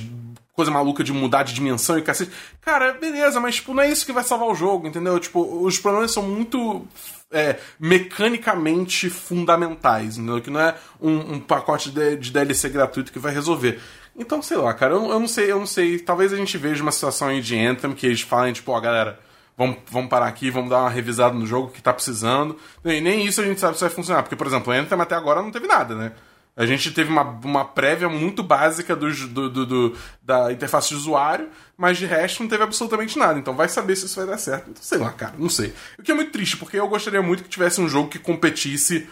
[0.55, 2.31] coisa maluca de mudar de dimensão e cacete.
[2.61, 5.19] Cara, beleza, mas tipo, não é isso que vai salvar o jogo, entendeu?
[5.19, 6.87] Tipo, os problemas são muito
[7.31, 10.41] é, mecanicamente fundamentais, entendeu?
[10.41, 13.81] Que não é um, um pacote de, de, DLC gratuito que vai resolver.
[14.17, 15.99] Então, sei lá, cara, eu, eu, não sei, eu não sei.
[15.99, 19.19] Talvez a gente veja uma situação aí de Anthem que eles falem, tipo, ó, galera,
[19.59, 22.57] vamos, vamos parar aqui, vamos dar uma revisada no jogo que tá precisando.
[22.85, 25.43] E nem isso a gente sabe se vai funcionar, porque, por exemplo, Anthem até agora
[25.43, 26.13] não teve nada, né?
[26.57, 30.95] A gente teve uma, uma prévia muito básica do, do, do, do, da interface de
[30.95, 33.39] usuário, mas de resto não teve absolutamente nada.
[33.39, 34.71] Então vai saber se isso vai dar certo.
[34.71, 35.75] Então, sei lá, cara, não sei.
[35.99, 39.09] O que é muito triste, porque eu gostaria muito que tivesse um jogo que competisse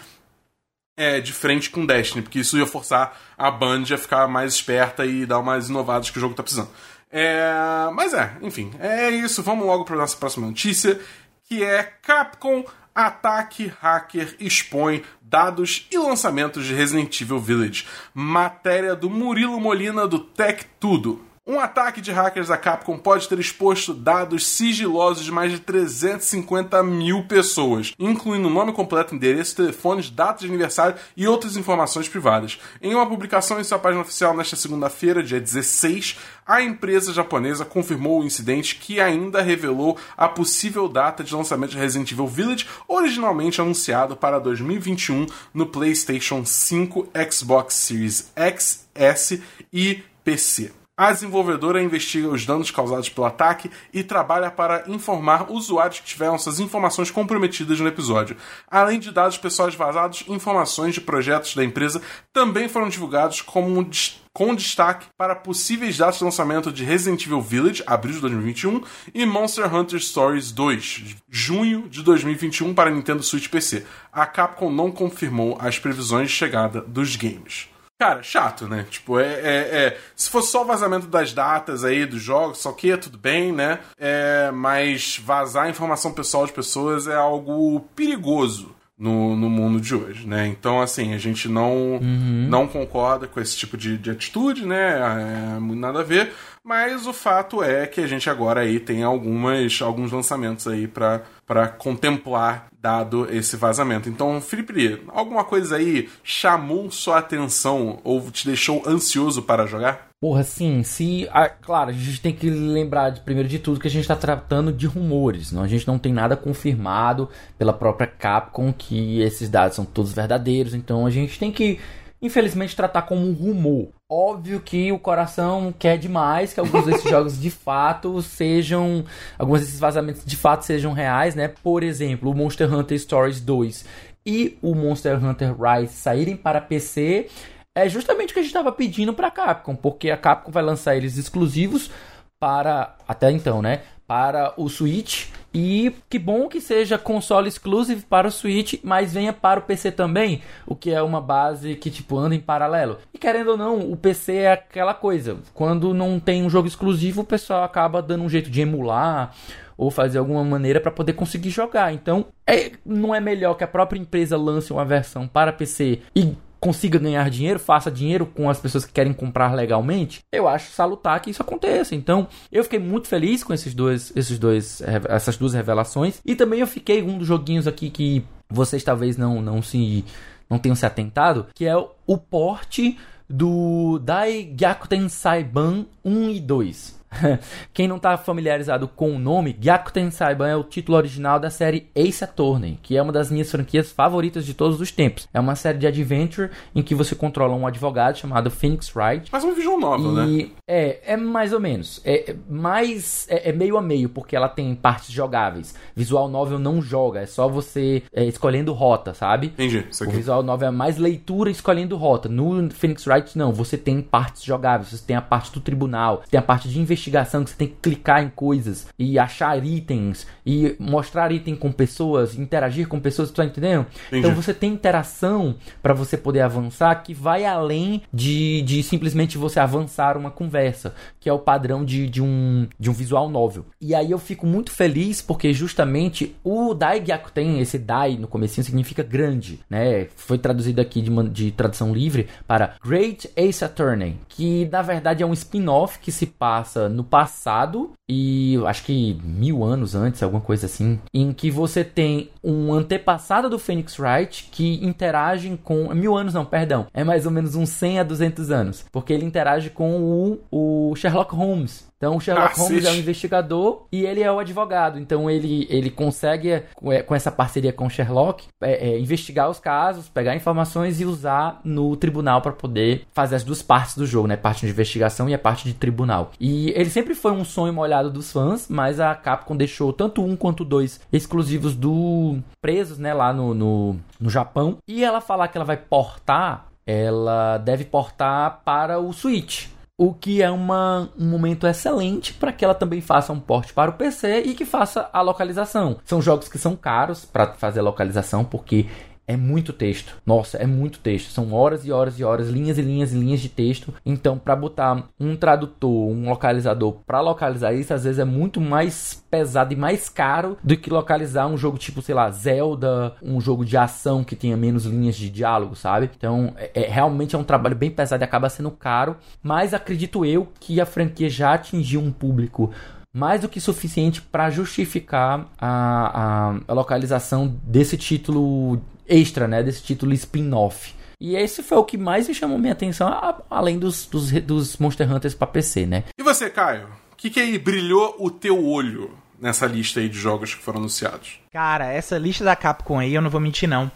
[0.97, 5.05] é, de frente com Destiny, porque isso ia forçar a Band a ficar mais esperta
[5.05, 6.70] e dar umas inovadas que o jogo tá precisando.
[7.11, 7.53] É,
[7.93, 9.43] mas é, enfim, é isso.
[9.43, 11.01] Vamos logo para nossa próxima notícia,
[11.49, 12.64] que é Capcom
[12.95, 17.86] Ataque Hacker expõe dados e lançamentos de Resident Evil Village.
[18.12, 21.32] Matéria do Murilo Molina do Tech Tudo.
[21.45, 26.80] Um ataque de hackers à Capcom pode ter exposto dados sigilosos de mais de 350
[26.84, 32.61] mil pessoas, incluindo nome completo, endereço, telefones, data de aniversário e outras informações privadas.
[32.80, 36.16] Em uma publicação em sua página oficial nesta segunda-feira, dia 16,
[36.47, 41.78] a empresa japonesa confirmou o incidente que ainda revelou a possível data de lançamento de
[41.78, 50.05] Resident Evil Village, originalmente anunciado para 2021 no PlayStation 5, Xbox Series X, S e
[50.22, 50.82] PC.
[50.95, 56.38] A desenvolvedora investiga os danos causados pelo ataque e trabalha para informar usuários que tiveram
[56.38, 58.36] suas informações comprometidas no episódio.
[58.70, 63.88] Além de dados pessoais vazados, informações de projetos da empresa também foram divulgados como
[64.34, 68.82] com destaque para possíveis datas de lançamento de Resident Evil Village, abril de 2021,
[69.14, 73.86] e Monster Hunter Stories 2, junho de 2021 para Nintendo Switch PC.
[74.12, 77.72] A Capcom não confirmou as previsões de chegada dos games.
[78.03, 78.84] Cara, chato, né?
[78.90, 82.72] Tipo, é, é, é, Se fosse só o vazamento das datas aí dos jogos, só
[82.72, 83.78] que tudo bem, né?
[83.96, 90.26] É, mas vazar informação pessoal de pessoas é algo perigoso no, no mundo de hoje,
[90.26, 90.48] né?
[90.48, 92.46] Então, assim, a gente não, uhum.
[92.48, 95.57] não concorda com esse tipo de, de atitude, né?
[95.57, 96.32] É, nada a ver.
[96.65, 101.69] Mas o fato é que a gente agora aí tem algumas, alguns lançamentos aí para
[101.77, 104.09] contemplar dado esse vazamento.
[104.09, 110.09] Então, Felipe, alguma coisa aí chamou sua atenção ou te deixou ansioso para jogar?
[110.21, 111.29] Porra, sim, se.
[111.33, 114.15] Ah, claro, a gente tem que lembrar, de, primeiro de tudo, que a gente está
[114.15, 115.51] tratando de rumores.
[115.51, 115.65] Não?
[115.65, 120.75] A gente não tem nada confirmado pela própria Capcom que esses dados são todos verdadeiros.
[120.75, 121.81] Então a gente tem que
[122.23, 123.89] infelizmente, tratar como um rumor.
[124.09, 129.05] Óbvio que o coração quer demais que alguns desses jogos de fato sejam.
[129.37, 131.49] Alguns desses vazamentos de fato sejam reais, né?
[131.49, 133.85] Por exemplo, o Monster Hunter Stories 2
[134.25, 137.29] e o Monster Hunter Rise saírem para PC.
[137.75, 140.62] É justamente o que a gente estava pedindo para a Capcom, porque a Capcom vai
[140.62, 141.91] lançar eles exclusivos
[142.39, 143.81] para até então, né?
[144.13, 149.33] Para o Switch e que bom que seja console exclusive para o Switch, mas venha
[149.33, 152.99] para o PC também, o que é uma base que tipo anda em paralelo.
[153.15, 155.39] E querendo ou não, o PC é aquela coisa.
[155.55, 159.35] Quando não tem um jogo exclusivo, o pessoal acaba dando um jeito de emular
[159.79, 161.95] ou fazer alguma maneira para poder conseguir jogar.
[161.95, 166.37] Então, é, não é melhor que a própria empresa lance uma versão para PC e
[166.63, 171.21] consiga ganhar dinheiro, faça dinheiro com as pessoas que querem comprar legalmente, eu acho salutar
[171.21, 171.93] que isso aconteça.
[171.93, 176.21] Então, eu fiquei muito feliz com esses dois, esses dois, essas duas revelações.
[176.25, 180.05] E também eu fiquei um dos joguinhos aqui que vocês talvez não, não se
[180.49, 182.97] não tenham se atentado, que é o, porte
[183.29, 187.01] do Dai Gyakuten Saiban 1 e 2.
[187.73, 191.89] Quem não está familiarizado com o nome, Gyakuten Saiban é o título original da série
[191.95, 195.29] Ace Attorney, que é uma das minhas franquias favoritas de todos os tempos.
[195.33, 199.29] É uma série de adventure em que você controla um advogado chamado Phoenix Wright.
[199.31, 200.43] Mas um visual novel, e...
[200.45, 200.51] né?
[200.69, 202.01] É, é mais ou menos.
[202.05, 205.75] É, é mais é, é, meio a meio, porque ela tem partes jogáveis.
[205.95, 209.49] Visual novel não joga, é só você é, escolhendo rota, sabe?
[209.49, 209.87] Entendi.
[210.07, 212.29] O visual novel é mais leitura escolhendo rota.
[212.29, 216.39] No Phoenix Wright não, você tem partes jogáveis, você tem a parte do tribunal, tem
[216.39, 220.26] a parte de investigação investigação que você tem que clicar em coisas e achar itens
[220.46, 223.86] e mostrar item com pessoas, interagir com pessoas, tá entendendo?
[224.09, 224.26] Entendi.
[224.26, 229.59] Então você tem interação para você poder avançar que vai além de, de simplesmente você
[229.59, 233.66] avançar uma conversa, que é o padrão de, de, um, de um visual novel.
[233.80, 238.64] E aí eu fico muito feliz porque justamente o Dai Gyakuten, esse Dai no comecinho
[238.64, 240.07] significa grande, né?
[240.16, 245.22] Foi traduzido aqui de, uma, de tradução livre para Great Ace Attorney, que na verdade
[245.22, 250.43] é um spin-off que se passa no passado e acho que mil anos antes, alguma
[250.43, 256.16] coisa assim, em que você tem um antepassado do Phoenix Wright que interagem com mil
[256.16, 259.70] anos não, perdão, é mais ou menos uns 100 a 200 anos, porque ele interage
[259.70, 264.32] com o, o Sherlock Holmes então, o Sherlock Holmes é o investigador e ele é
[264.32, 264.98] o advogado.
[264.98, 269.61] Então, ele, ele consegue, é, com essa parceria com o Sherlock, é, é, investigar os
[269.61, 274.26] casos, pegar informações e usar no tribunal para poder fazer as duas partes do jogo,
[274.26, 274.36] né?
[274.36, 276.32] Parte de investigação e a parte de tribunal.
[276.40, 280.34] E ele sempre foi um sonho molhado dos fãs, mas a Capcom deixou tanto um
[280.34, 283.14] quanto dois exclusivos do presos, né?
[283.14, 284.78] Lá no, no, no Japão.
[284.88, 289.68] E ela falar que ela vai portar ela deve portar para o Switch
[290.03, 293.92] o que é uma, um momento excelente para que ela também faça um porte para
[293.92, 295.98] o PC e que faça a localização.
[296.05, 298.88] São jogos que são caros para fazer a localização, porque
[299.27, 300.16] é muito texto.
[300.27, 301.31] Nossa, é muito texto.
[301.31, 303.95] São horas e horas e horas, linhas e linhas e linhas de texto.
[304.05, 309.23] Então, para botar um tradutor, um localizador para localizar isso, às vezes é muito mais
[309.31, 313.64] pesado e mais caro do que localizar um jogo tipo, sei lá, Zelda, um jogo
[313.64, 316.11] de ação que tenha menos linhas de diálogo, sabe?
[316.16, 320.25] Então, é, é realmente é um trabalho bem pesado e acaba sendo caro, mas acredito
[320.25, 322.70] eu que a franquia já atingiu um público
[323.12, 328.81] mais do que suficiente para justificar a, a, a, localização desse título
[329.13, 329.63] extra, né?
[329.63, 330.95] Desse título spin-off.
[331.21, 333.09] E esse foi o que mais me chamou minha atenção,
[333.49, 336.05] além dos, dos, dos Monster Hunters para PC, né?
[336.19, 336.89] E você, Caio?
[337.13, 340.81] O que, que aí brilhou o teu olho nessa lista aí de jogos que foram
[340.81, 341.39] anunciados?
[341.53, 343.89] Cara, essa lista da Capcom aí, eu não vou mentir não.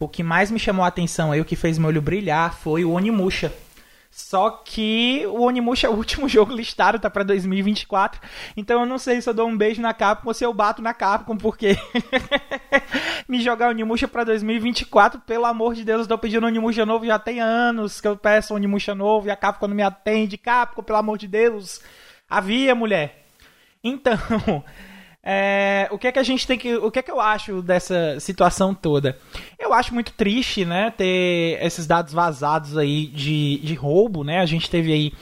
[0.00, 2.84] O que mais me chamou a atenção aí, o que fez meu olho brilhar, foi
[2.86, 3.52] o Onimusha.
[4.14, 8.20] Só que o Onimusha é o último jogo listado, tá pra 2024.
[8.54, 10.82] Então eu não sei se eu dou um beijo na Capcom ou se eu bato
[10.82, 11.78] na Capcom, porque
[13.26, 17.18] me jogar Onimusha pra 2024, pelo amor de Deus, eu tô pedindo Onimusha novo já
[17.18, 20.36] tem anos que eu peço Onimusha novo e a Capcom não me atende.
[20.36, 21.80] Capcom, pelo amor de Deus.
[22.28, 23.24] Havia, mulher.
[23.82, 24.18] Então,
[25.24, 26.74] É, o que é que a gente tem que.
[26.76, 29.16] O que é que eu acho dessa situação toda?
[29.56, 30.90] Eu acho muito triste, né?
[30.90, 34.40] Ter esses dados vazados aí de, de roubo, né?
[34.40, 35.12] A gente teve aí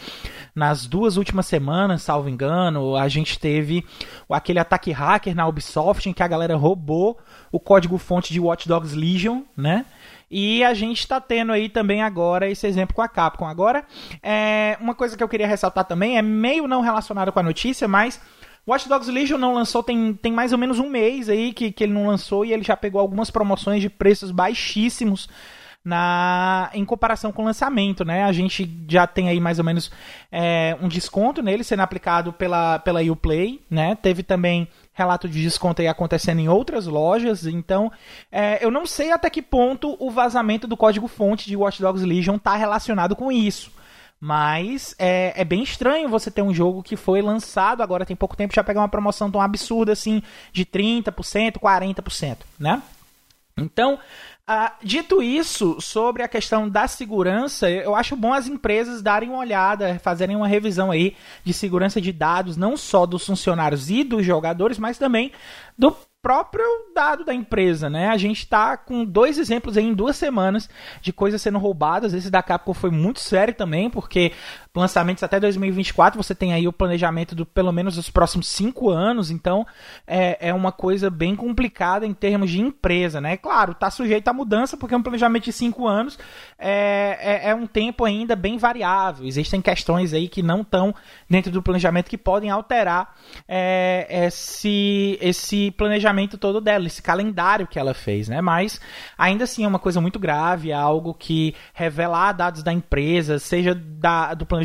[0.55, 3.85] nas duas últimas semanas, salvo engano, a gente teve
[4.29, 7.19] aquele ataque hacker na Ubisoft em que a galera roubou
[7.53, 9.85] o código-fonte de Watch Dogs Legion, né?
[10.31, 13.47] E a gente está tendo aí também agora esse exemplo com a Capcom.
[13.47, 13.85] Agora,
[14.23, 17.89] é, uma coisa que eu queria ressaltar também é meio não relacionado com a notícia,
[17.89, 18.21] mas
[18.67, 21.85] Watch Dogs Legion não lançou tem, tem mais ou menos um mês aí que, que
[21.85, 25.29] ele não lançou e ele já pegou algumas promoções de preços baixíssimos
[25.85, 28.25] na em comparação com o lançamento, né?
[28.25, 29.91] A gente já tem aí mais ou menos
[30.31, 33.95] é, um desconto nele sendo aplicado pela, pela Uplay, né?
[33.95, 37.91] Teve também relato de desconto aí acontecendo em outras lojas, então
[38.31, 42.37] é, eu não sei até que ponto o vazamento do código-fonte de Watch Dogs Legion
[42.37, 43.73] está relacionado com isso.
[44.21, 48.37] Mas é, é, bem estranho você ter um jogo que foi lançado agora tem pouco
[48.37, 52.83] tempo já pegar uma promoção tão absurda assim de 30%, 40%, né?
[53.57, 53.99] Então,
[54.47, 59.39] ah, dito isso, sobre a questão da segurança, eu acho bom as empresas darem uma
[59.39, 64.27] olhada, fazerem uma revisão aí de segurança de dados, não só dos funcionários e dos
[64.27, 65.33] jogadores, mas também
[65.79, 66.65] do próprio
[66.95, 68.09] dado da empresa, né?
[68.09, 70.69] A gente está com dois exemplos aí em duas semanas
[71.01, 72.13] de coisas sendo roubadas.
[72.13, 74.33] Esse da Capcom foi muito sério também, porque
[74.75, 79.31] lançamentos até 2024 você tem aí o planejamento do pelo menos os próximos cinco anos,
[79.31, 79.67] então
[80.07, 83.37] é, é uma coisa bem complicada em termos de empresa, né?
[83.37, 86.19] Claro, está sujeito a mudança porque um planejamento de cinco anos
[86.59, 89.27] é, é, é um tempo ainda bem variável.
[89.27, 90.95] Existem questões aí que não estão
[91.29, 93.17] dentro do planejamento que podem alterar
[93.49, 98.41] é, esse, esse planejamento planejamento todo dela, esse calendário que ela fez, né?
[98.41, 98.81] Mas
[99.17, 103.75] ainda assim é uma coisa muito grave, é algo que revelar dados da empresa, seja
[103.75, 104.60] da, do planejamento,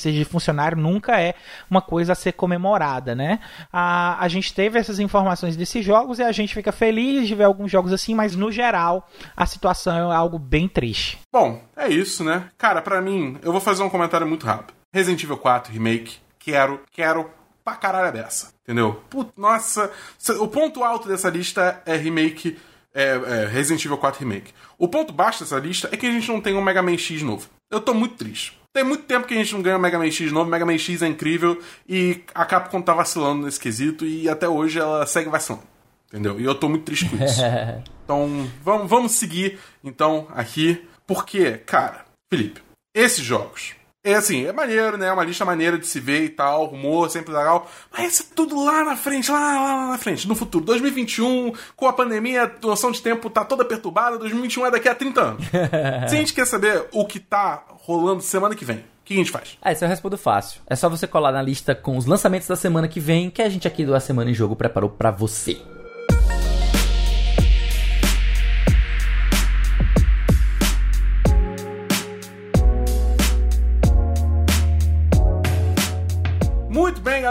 [0.00, 1.34] seja de funcionário, nunca é
[1.70, 3.40] uma coisa a ser comemorada, né?
[3.72, 7.44] A, a gente teve essas informações desses jogos e a gente fica feliz de ver
[7.44, 11.18] alguns jogos assim, mas no geral a situação é algo bem triste.
[11.32, 12.48] Bom, é isso, né?
[12.56, 14.74] Cara, para mim, eu vou fazer um comentário muito rápido.
[14.92, 17.30] Resident Evil 4 Remake, quero, quero
[17.64, 18.52] pra caralho a beça.
[18.62, 19.02] Entendeu?
[19.08, 19.90] Put, nossa,
[20.38, 22.58] o ponto alto dessa lista é remake.
[22.92, 24.52] É, é, Resident Evil 4 Remake.
[24.76, 27.22] O ponto baixo dessa lista é que a gente não tem um Mega Man X
[27.22, 27.48] novo.
[27.70, 28.59] Eu tô muito triste.
[28.72, 30.48] Tem muito tempo que a gente não ganha um Mega Man X novo.
[30.48, 34.78] Mega Man X é incrível e a Capcom tá vacilando nesse quesito e até hoje
[34.78, 35.64] ela segue vacilando.
[36.08, 36.40] Entendeu?
[36.40, 37.40] E eu tô muito triste com isso.
[38.04, 40.86] então, vamos, vamos seguir então aqui.
[41.06, 42.62] Porque, cara, Felipe,
[42.94, 45.08] esses jogos é assim, é maneiro, né?
[45.08, 47.70] É uma lista maneira de se ver e tal, rumor, sempre legal.
[47.92, 50.64] Mas isso é tudo lá na frente, lá, lá, lá na frente, no futuro.
[50.64, 54.94] 2021, com a pandemia, a noção de tempo tá toda perturbada, 2021 é daqui a
[54.94, 55.44] 30 anos.
[56.08, 59.16] Se a gente quer saber o que tá rolando semana que vem, o que a
[59.18, 59.58] gente faz?
[59.60, 60.62] Ah, isso eu respondo fácil.
[60.66, 63.48] É só você colar na lista com os lançamentos da semana que vem, que a
[63.50, 65.60] gente aqui do A Semana em Jogo preparou para você.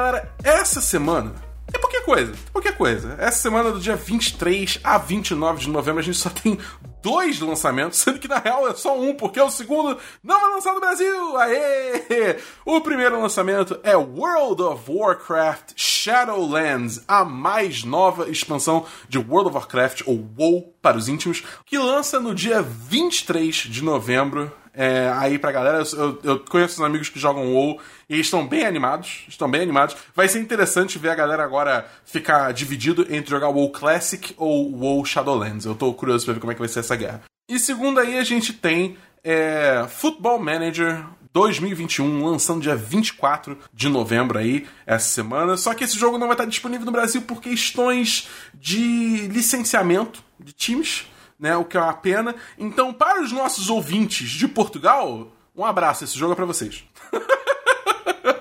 [0.10, 0.34] Galera.
[0.44, 1.34] Essa semana
[1.72, 3.16] é qualquer coisa, qualquer coisa.
[3.20, 6.58] Essa semana do dia 23 a 29 de novembro a gente só tem
[7.02, 10.74] dois lançamentos, sendo que na real é só um, porque o segundo não vai lançar
[10.74, 11.38] no Brasil!
[11.38, 12.40] Aê!
[12.66, 19.58] O primeiro lançamento é World of Warcraft Shadowlands, a mais nova expansão de World of
[19.58, 25.38] Warcraft, ou WoW para os íntimos, que lança no dia 23 de novembro é, aí
[25.38, 25.84] pra galera.
[25.94, 29.26] Eu, eu conheço uns amigos que jogam WoW e estão bem animados.
[29.28, 29.96] Estão bem animados.
[30.16, 35.06] Vai ser interessante ver a galera agora ficar dividido entre jogar WoW Classic ou WoW
[35.06, 35.66] Shadowlands.
[35.66, 37.24] Eu tô curioso pra ver como é que vai ser essa guerra.
[37.48, 41.04] E segundo aí, a gente tem é, Football Manager
[41.34, 45.58] 2021, lançando dia 24 de novembro aí, essa semana.
[45.58, 50.54] Só que esse jogo não vai estar disponível no Brasil por questões de licenciamento de
[50.54, 51.06] times
[51.40, 51.56] né?
[51.56, 52.36] O que é uma pena.
[52.58, 56.04] Então, para os nossos ouvintes de Portugal, um abraço.
[56.04, 56.84] Esse jogo é para vocês.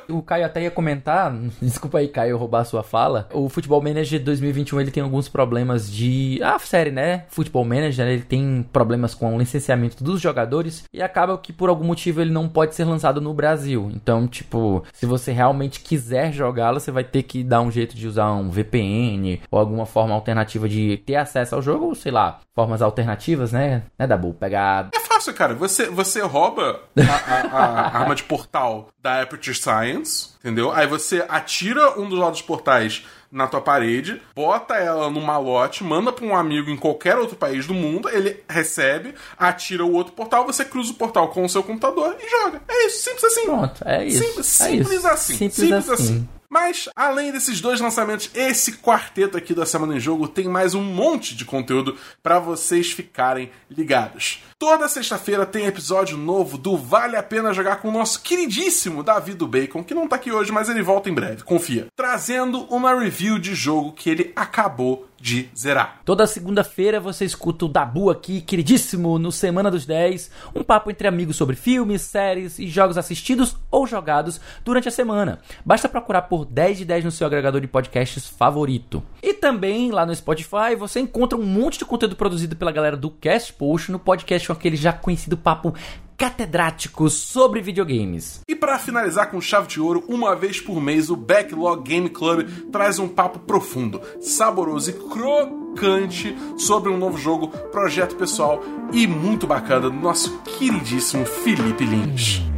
[0.09, 3.29] o Caio até ia comentar, desculpa aí, Caio, roubar a sua fala.
[3.33, 6.41] O Futebol Manager 2021 ele tem alguns problemas de.
[6.43, 7.25] Ah, série, né?
[7.29, 11.85] Futebol Manager ele tem problemas com o licenciamento dos jogadores e acaba que por algum
[11.85, 13.91] motivo ele não pode ser lançado no Brasil.
[13.95, 18.07] Então, tipo, se você realmente quiser jogá-lo, você vai ter que dar um jeito de
[18.07, 22.41] usar um VPN ou alguma forma alternativa de ter acesso ao jogo, ou sei lá,
[22.55, 23.83] formas alternativas, né?
[23.99, 24.35] Né, Dabu?
[24.35, 24.91] Pegar.
[25.19, 25.55] Fácil, cara.
[25.55, 30.71] Você, você rouba a, a, a arma de portal da Aperture Science, entendeu?
[30.71, 36.13] Aí você atira um dos lados portais na tua parede, bota ela no malote, manda
[36.13, 40.47] para um amigo em qualquer outro país do mundo, ele recebe, atira o outro portal,
[40.47, 42.63] você cruza o portal com o seu computador e joga.
[42.67, 43.45] É isso, simples assim.
[43.45, 44.25] Pronto, é isso.
[44.25, 45.09] Simples, é simples isso.
[45.09, 45.35] assim.
[45.35, 46.15] Simples, simples assim.
[46.15, 46.29] assim.
[46.51, 50.83] Mas, além desses dois lançamentos, esse quarteto aqui da Semana em Jogo tem mais um
[50.83, 54.43] monte de conteúdo para vocês ficarem ligados.
[54.59, 59.35] Toda sexta-feira tem episódio novo do Vale a Pena Jogar com o nosso queridíssimo Davi
[59.35, 61.89] do Bacon, que não tá aqui hoje, mas ele volta em breve, confia.
[61.95, 66.01] Trazendo uma review de jogo que ele acabou de zerar.
[66.05, 71.09] Toda segunda-feira você escuta o Dabu aqui, queridíssimo, no Semana dos 10, um papo entre
[71.09, 75.41] amigos sobre filmes, séries e jogos assistidos ou jogados durante a semana.
[75.65, 79.03] Basta procurar por 10 de 10 no seu agregador de podcasts favorito.
[79.23, 83.11] E também lá no Spotify você encontra um monte de conteúdo produzido pela galera do
[83.11, 85.75] Cast Post no podcast com aquele já conhecido papo
[86.19, 88.41] catedráticos sobre videogames.
[88.49, 92.49] E para finalizar com chave de ouro, uma vez por mês o Backlog Game Club
[92.73, 98.61] traz um papo profundo, saboroso e crocante sobre um novo jogo, projeto pessoal
[98.93, 102.58] e muito bacana do nosso queridíssimo Felipe Lins.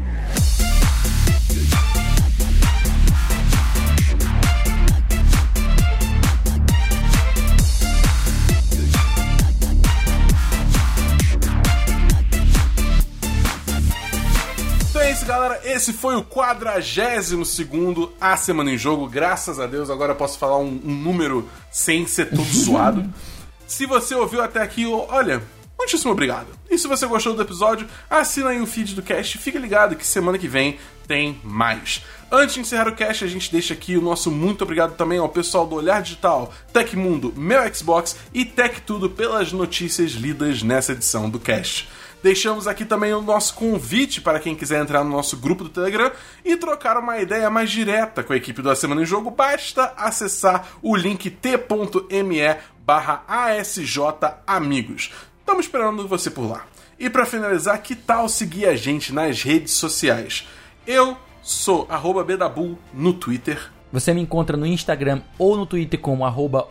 [15.71, 19.09] Esse foi o 42 A Semana em Jogo.
[19.09, 23.09] Graças a Deus, agora eu posso falar um, um número sem ser todo suado.
[23.67, 25.43] Se você ouviu até aqui, olha,
[25.79, 26.49] muitíssimo obrigado.
[26.69, 29.39] E se você gostou do episódio, assina aí o feed do cast.
[29.39, 32.03] Fica ligado que semana que vem tem mais.
[32.33, 35.29] Antes de encerrar o cast, a gente deixa aqui o nosso muito obrigado também ao
[35.29, 41.29] pessoal do Olhar Digital, Tecmundo, Meu Xbox e Tech Tudo pelas notícias lidas nessa edição
[41.29, 41.89] do cast.
[42.23, 46.13] Deixamos aqui também o nosso convite para quem quiser entrar no nosso grupo do Telegram
[46.45, 49.31] e trocar uma ideia mais direta com a equipe do A Semana em Jogo.
[49.31, 53.25] Basta acessar o link t.me barra
[54.47, 55.13] Amigos.
[55.39, 56.67] Estamos esperando você por lá.
[56.99, 60.47] E para finalizar, que tal seguir a gente nas redes sociais?
[60.87, 62.27] Eu sou arroba
[62.93, 66.69] no Twitter, você me encontra no Instagram ou no Twitter como arroba.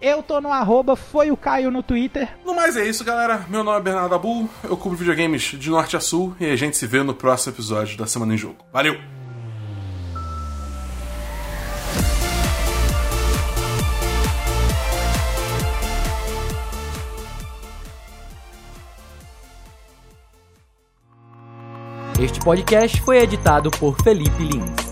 [0.00, 2.28] Eu tô no arroba foi o Caio no Twitter.
[2.44, 3.46] No mais é isso, galera.
[3.48, 6.76] Meu nome é Bernardo Abu, eu cubro videogames de norte a sul e a gente
[6.76, 8.56] se vê no próximo episódio da Semana em Jogo.
[8.72, 8.96] Valeu!
[22.20, 24.91] Este podcast foi editado por Felipe Lins.